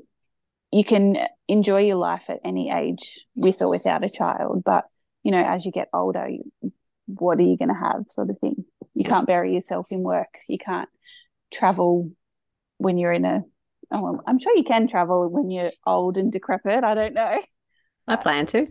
you 0.71 0.83
can 0.83 1.17
enjoy 1.47 1.81
your 1.81 1.95
life 1.95 2.25
at 2.29 2.41
any 2.45 2.71
age 2.71 3.25
with 3.35 3.61
or 3.61 3.69
without 3.69 4.03
a 4.03 4.09
child, 4.09 4.63
but 4.63 4.85
you 5.23 5.31
know, 5.31 5.43
as 5.43 5.65
you 5.65 5.71
get 5.71 5.89
older, 5.93 6.29
you, 6.29 6.43
what 7.05 7.39
are 7.39 7.43
you 7.43 7.57
going 7.57 7.69
to 7.69 7.75
have, 7.75 8.05
sort 8.07 8.29
of 8.29 8.39
thing. 8.39 8.65
You 8.93 9.03
yeah. 9.03 9.09
can't 9.09 9.27
bury 9.27 9.53
yourself 9.53 9.87
in 9.91 10.01
work. 10.01 10.37
You 10.47 10.57
can't 10.57 10.89
travel 11.51 12.11
when 12.77 12.97
you're 12.97 13.13
in 13.13 13.25
a. 13.25 13.41
Oh, 13.91 14.21
I'm 14.27 14.39
sure 14.39 14.55
you 14.55 14.63
can 14.63 14.87
travel 14.87 15.27
when 15.29 15.49
you're 15.49 15.71
old 15.85 16.17
and 16.17 16.31
decrepit. 16.31 16.83
I 16.83 16.93
don't 16.93 17.13
know. 17.13 17.39
I 18.07 18.15
plan 18.15 18.45
to. 18.47 18.67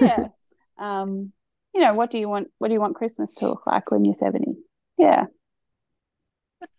yeah. 0.00 0.28
Um, 0.78 1.32
you 1.74 1.80
know, 1.80 1.94
what 1.94 2.10
do 2.10 2.18
you 2.18 2.28
want? 2.28 2.48
What 2.58 2.66
do 2.68 2.74
you 2.74 2.80
want 2.80 2.96
Christmas 2.96 3.32
to 3.36 3.46
look 3.46 3.66
like 3.68 3.92
when 3.92 4.04
you're 4.04 4.14
70? 4.14 4.54
Yeah. 4.98 5.26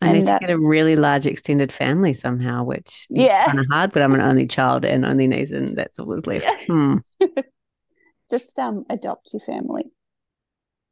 I 0.02 0.08
and 0.08 0.14
need 0.14 0.26
to 0.26 0.38
get 0.42 0.50
a 0.50 0.60
really 0.60 0.96
large 0.96 1.26
extended 1.26 1.72
family 1.72 2.12
somehow, 2.12 2.64
which 2.64 3.08
is 3.10 3.28
yeah. 3.28 3.46
kind 3.46 3.60
of 3.60 3.66
hard, 3.72 3.92
but 3.92 4.02
I'm 4.02 4.14
an 4.14 4.22
only 4.22 4.48
child 4.48 4.84
and 4.84 5.06
only 5.06 5.28
niece, 5.28 5.52
and 5.52 5.78
that's 5.78 6.00
all 6.00 6.08
that's 6.08 6.28
left. 6.28 6.46
Yeah. 6.46 6.66
Hmm. 6.68 6.98
Just 8.30 8.58
um, 8.60 8.86
adopt 8.90 9.32
your 9.34 9.42
family. 9.42 9.86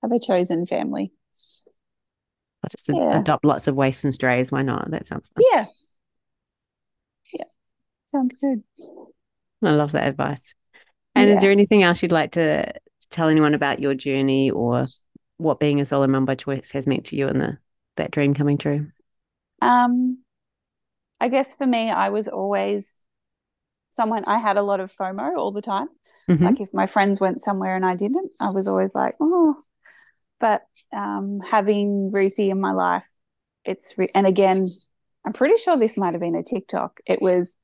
Have 0.02 0.12
a 0.12 0.20
chosen 0.20 0.66
family. 0.66 1.12
I'll 2.64 2.70
just 2.70 2.90
yeah. 2.94 3.20
adopt 3.20 3.46
lots 3.46 3.68
of 3.68 3.76
waifs 3.76 4.04
and 4.04 4.14
strays. 4.14 4.52
Why 4.52 4.62
not? 4.62 4.92
That 4.92 5.08
sounds 5.08 5.28
fun. 5.28 5.44
Yeah. 5.52 5.66
Yeah. 5.66 5.66
Sounds 8.12 8.36
good. 8.41 8.63
I 9.63 9.71
love 9.71 9.93
that 9.93 10.08
advice. 10.08 10.54
And 11.15 11.30
yeah. 11.30 11.36
is 11.36 11.41
there 11.41 11.52
anything 11.52 11.84
else 11.84 12.02
you'd 12.02 12.12
like 12.12 12.32
to 12.34 12.71
tell 13.10 13.30
anyone 13.30 13.54
about 13.54 13.80
your 13.80 13.93
journey 13.93 14.52
or 14.52 14.86
what 15.38 15.60
being 15.60 15.82
a 15.82 15.86
solo 15.86 16.08
mum 16.08 16.26
by 16.26 16.36
choice 16.36 16.71
has 16.71 16.88
meant 16.88 17.06
to 17.08 17.15
you 17.15 17.28
and 17.28 17.41
the 17.41 17.58
that 17.97 18.12
dream 18.12 18.34
coming 18.34 18.58
true? 18.58 18.88
Um, 19.62 20.19
I 21.19 21.28
guess 21.28 21.56
for 21.56 21.65
me, 21.65 21.89
I 21.91 22.10
was 22.10 22.28
always 22.28 22.97
someone 23.89 24.24
I 24.26 24.39
had 24.39 24.58
a 24.58 24.63
lot 24.63 24.80
of 24.80 24.91
FOMO 24.91 25.38
all 25.38 25.52
the 25.52 25.62
time. 25.62 25.88
Mm-hmm. 26.30 26.45
Like 26.45 26.62
if 26.62 26.74
my 26.74 26.86
friends 26.86 27.19
went 27.19 27.41
somewhere 27.41 27.76
and 27.76 27.86
I 27.86 27.95
didn't, 27.95 28.32
I 28.39 28.50
was 28.50 28.67
always 28.67 28.95
like, 28.95 29.15
oh. 29.19 29.56
But 30.39 30.63
um, 30.91 31.39
having 31.50 32.12
Ruthie 32.12 32.50
in 32.50 32.60
my 32.60 32.71
life, 32.71 33.08
it's 33.63 33.95
re- 33.97 34.10
and 34.15 34.26
again, 34.26 34.69
I'm 35.26 35.34
pretty 35.34 35.58
sure 35.58 35.78
this 35.78 35.97
might 35.97 36.13
have 36.13 36.21
been 36.21 36.36
a 36.36 36.43
TikTok. 36.43 37.00
It 37.06 37.21
was, 37.21 37.56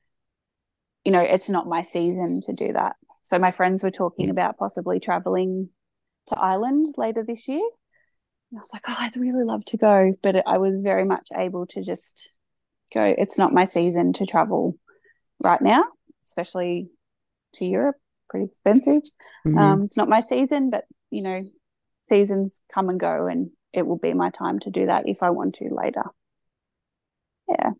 you 1.04 1.12
know, 1.12 1.20
it's 1.20 1.48
not 1.48 1.66
my 1.66 1.82
season 1.82 2.40
to 2.42 2.52
do 2.52 2.72
that. 2.72 2.96
So 3.22 3.38
my 3.38 3.50
friends 3.50 3.82
were 3.82 3.90
talking 3.90 4.30
about 4.30 4.58
possibly 4.58 5.00
traveling 5.00 5.68
to 6.28 6.38
Ireland 6.38 6.86
later 6.96 7.24
this 7.26 7.48
year. 7.48 7.66
And 8.50 8.58
I 8.58 8.60
was 8.60 8.70
like, 8.72 8.84
oh, 8.88 8.96
I'd 8.98 9.16
really 9.16 9.44
love 9.44 9.64
to 9.66 9.76
go. 9.76 10.14
But 10.22 10.46
I 10.46 10.58
was 10.58 10.80
very 10.80 11.04
much 11.04 11.28
able 11.36 11.66
to 11.68 11.82
just 11.82 12.30
go, 12.94 13.02
it's 13.16 13.36
not 13.36 13.52
my 13.52 13.64
season 13.64 14.12
to 14.14 14.26
travel 14.26 14.78
right 15.42 15.60
now, 15.60 15.84
especially 16.24 16.88
to 17.54 17.66
Europe, 17.66 17.96
pretty 18.30 18.46
expensive. 18.46 19.02
Mm-hmm. 19.46 19.58
Um, 19.58 19.82
it's 19.82 19.96
not 19.96 20.08
my 20.08 20.20
season, 20.20 20.70
but, 20.70 20.84
you 21.10 21.22
know, 21.22 21.42
seasons 22.06 22.60
come 22.72 22.88
and 22.88 22.98
go, 22.98 23.26
and 23.26 23.50
it 23.74 23.86
will 23.86 23.98
be 23.98 24.14
my 24.14 24.30
time 24.30 24.58
to 24.60 24.70
do 24.70 24.86
that 24.86 25.06
if 25.06 25.22
I 25.22 25.30
want 25.30 25.56
to 25.56 25.68
later. 25.70 26.04
Yeah. 27.48 27.70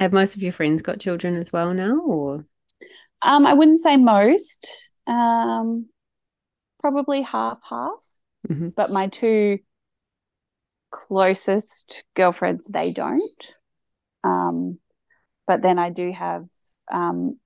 Have 0.00 0.12
most 0.12 0.36
of 0.36 0.42
your 0.42 0.52
friends 0.52 0.82
got 0.82 1.00
children 1.00 1.34
as 1.34 1.52
well 1.52 1.72
now, 1.72 1.98
or? 2.00 2.44
Um, 3.22 3.46
I 3.46 3.54
wouldn't 3.54 3.80
say 3.80 3.96
most. 3.96 4.88
Um, 5.06 5.86
probably 6.80 7.22
half 7.22 7.58
half. 7.68 8.04
Mm-hmm. 8.48 8.68
But 8.76 8.90
my 8.90 9.08
two 9.08 9.58
closest 10.90 12.04
girlfriends, 12.14 12.66
they 12.66 12.92
don't. 12.92 13.54
Um, 14.24 14.78
but 15.46 15.62
then 15.62 15.78
I 15.78 15.90
do 15.90 16.12
have 16.12 16.44
um, 16.92 17.38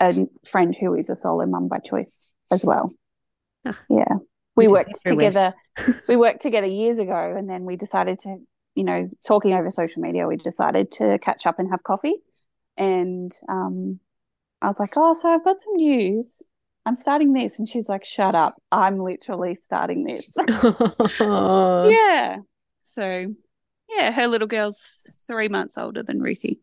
a 0.00 0.26
friend 0.46 0.74
who 0.78 0.94
is 0.94 1.10
a 1.10 1.14
solo 1.14 1.46
mum 1.46 1.68
by 1.68 1.78
choice 1.78 2.30
as 2.50 2.64
well. 2.64 2.92
Oh, 3.66 3.72
yeah, 3.88 4.16
we 4.54 4.68
worked 4.68 5.04
together. 5.04 5.54
we 6.08 6.16
worked 6.16 6.42
together 6.42 6.66
years 6.66 6.98
ago, 6.98 7.34
and 7.36 7.48
then 7.48 7.64
we 7.64 7.76
decided 7.76 8.18
to, 8.20 8.36
you 8.74 8.84
know, 8.84 9.10
talking 9.26 9.54
over 9.54 9.70
social 9.70 10.02
media, 10.02 10.26
we 10.26 10.36
decided 10.36 10.92
to 10.92 11.18
catch 11.18 11.46
up 11.46 11.58
and 11.58 11.70
have 11.70 11.82
coffee. 11.82 12.14
And 12.76 13.32
um, 13.48 14.00
I 14.66 14.68
was 14.68 14.80
like, 14.80 14.94
oh, 14.96 15.14
so 15.14 15.28
I've 15.28 15.44
got 15.44 15.62
some 15.62 15.76
news. 15.76 16.42
I'm 16.86 16.96
starting 16.96 17.32
this. 17.32 17.60
And 17.60 17.68
she's 17.68 17.88
like, 17.88 18.04
shut 18.04 18.34
up. 18.34 18.56
I'm 18.72 18.98
literally 18.98 19.54
starting 19.54 20.02
this. 20.02 20.34
yeah. 21.20 22.38
So, 22.82 23.32
yeah, 23.88 24.10
her 24.10 24.26
little 24.26 24.48
girl's 24.48 25.08
three 25.24 25.46
months 25.46 25.78
older 25.78 26.02
than 26.02 26.20
Ruthie. 26.20 26.58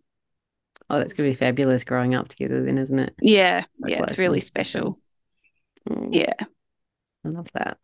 Oh, 0.89 0.97
that's 0.97 1.13
going 1.13 1.31
to 1.31 1.33
be 1.33 1.39
fabulous 1.39 1.85
growing 1.85 2.13
up 2.13 2.27
together, 2.27 2.61
then, 2.61 2.77
isn't 2.77 2.99
it? 2.99 3.15
Yeah. 3.21 3.63
So 3.75 3.87
yeah, 3.87 4.03
it's 4.03 4.17
really 4.17 4.41
special. 4.41 4.99
Mm. 5.89 6.09
Yeah. 6.13 6.45
I 7.25 7.29
love 7.29 7.47
that. 7.53 7.77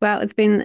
Well, 0.00 0.20
it's 0.20 0.32
been 0.32 0.64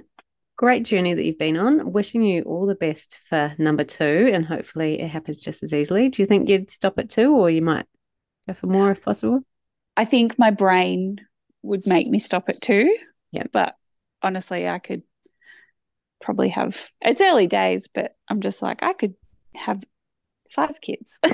great 0.62 0.86
journey 0.86 1.15
that 1.15 1.26
you've 1.26 1.39
been 1.39 1.58
on. 1.58 1.91
Wishing 1.91 2.21
you 2.21 2.43
all 2.43 2.67
the 2.67 2.76
best 2.76 3.19
for 3.26 3.56
number 3.58 3.84
two, 3.84 4.30
and 4.32 4.45
hopefully 4.45 5.02
it 5.02 5.08
happens 5.10 5.38
just 5.38 5.63
as 5.63 5.74
easily. 5.74 6.08
Do 6.08 6.21
you 6.21 6.28
think 6.28 6.47
you'd 6.47 6.69
stop 6.69 7.00
at 7.00 7.10
two, 7.10 7.36
or 7.36 7.50
you 7.50 7.63
might 7.63 7.88
go 8.47 8.54
for 8.54 8.67
more 8.67 8.91
if 8.91 9.04
possible? 9.04 9.39
I 9.97 10.06
think 10.06 10.38
my 10.38 10.52
brain 10.52 11.17
would 11.63 11.88
make 11.88 12.08
me 12.08 12.19
stop 12.19 12.47
at 12.47 12.62
two. 12.62 12.95
Yeah, 13.32 13.45
but 13.52 13.74
honestly, 14.21 14.69
I 14.69 14.78
could 14.78 15.02
probably 16.21 16.50
have. 16.50 16.89
It's 17.02 17.21
early 17.21 17.47
days, 17.47 17.88
but 17.88 18.15
I'm 18.30 18.39
just 18.39 18.62
like 18.62 18.84
I 18.84 18.93
could 18.93 19.15
have 19.56 19.84
five 20.47 20.80
kids. 20.80 21.19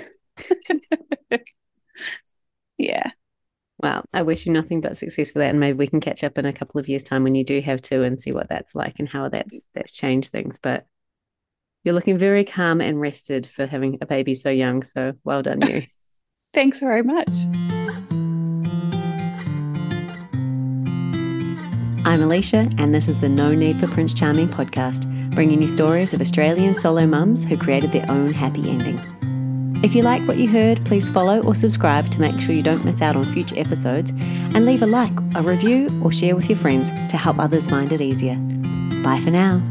yeah. 2.78 3.12
Well, 3.80 4.04
I 4.14 4.24
wish 4.24 4.46
you 4.46 4.52
nothing 4.52 4.82
but 4.82 4.98
success 4.98 5.32
for 5.32 5.40
that, 5.40 5.52
and 5.52 5.60
maybe 5.60 5.78
we 5.78 5.88
can 5.88 6.00
catch 6.00 6.24
up 6.24 6.38
in 6.38 6.46
a 6.46 6.54
couple 6.54 6.80
of 6.80 6.90
years' 6.90 7.04
time 7.04 7.24
when 7.24 7.36
you 7.36 7.44
do 7.44 7.62
have 7.62 7.82
two 7.82 8.04
and 8.04 8.20
see 8.20 8.32
what 8.32 8.50
that's 8.50 8.74
like 8.74 8.96
and 8.98 9.08
how 9.08 9.30
that's 9.30 9.68
that's 9.76 9.94
changed 9.94 10.32
things. 10.32 10.58
But 10.60 10.88
you're 11.84 11.94
looking 11.94 12.18
very 12.18 12.44
calm 12.44 12.82
and 12.82 13.00
rested 13.00 13.46
for 13.46 13.68
having 13.68 14.00
a 14.02 14.08
baby 14.08 14.34
so 14.34 14.50
young. 14.50 14.82
So 14.82 15.14
well 15.24 15.44
done, 15.44 15.62
you. 15.62 15.84
Thanks 16.54 16.80
very 16.80 17.04
much. 17.04 17.30
I'm 22.04 22.22
Alicia, 22.22 22.70
and 22.78 22.96
this 22.96 23.10
is 23.10 23.22
the 23.22 23.30
No 23.30 23.54
Need 23.54 23.76
for 23.76 23.88
Prince 23.88 24.14
Charming 24.14 24.48
podcast, 24.48 25.08
bringing 25.36 25.62
you 25.62 25.68
stories 25.68 26.14
of 26.14 26.22
Australian 26.22 26.74
solo 26.76 27.06
mums 27.06 27.44
who 27.44 27.58
created 27.58 27.92
their 27.92 28.10
own 28.10 28.34
happy 28.34 28.70
ending. 28.70 29.00
If 29.84 29.94
you 29.94 30.02
like 30.02 30.28
what 30.28 30.38
you 30.38 30.50
heard, 30.50 30.84
please 30.86 31.08
follow 31.08 31.42
or 31.44 31.54
subscribe 31.54 32.10
to 32.12 32.20
make 32.20 32.40
sure 32.42 32.56
you 32.56 32.64
don't 32.64 32.84
miss 32.84 33.02
out 33.02 33.16
on 33.16 33.24
future 33.26 33.58
episodes, 33.60 34.12
and 34.56 34.66
leave 34.66 34.82
a 34.82 34.88
like, 34.88 35.14
a 35.36 35.42
review, 35.42 35.88
or 36.04 36.12
share 36.12 36.36
with 36.36 36.50
your 36.50 36.58
friends 36.58 36.90
to 37.10 37.18
help 37.18 37.38
others 37.38 37.68
find 37.68 37.92
it 37.92 38.02
easier. 38.02 38.36
Bye 39.04 39.22
for 39.24 39.30
now. 39.30 39.62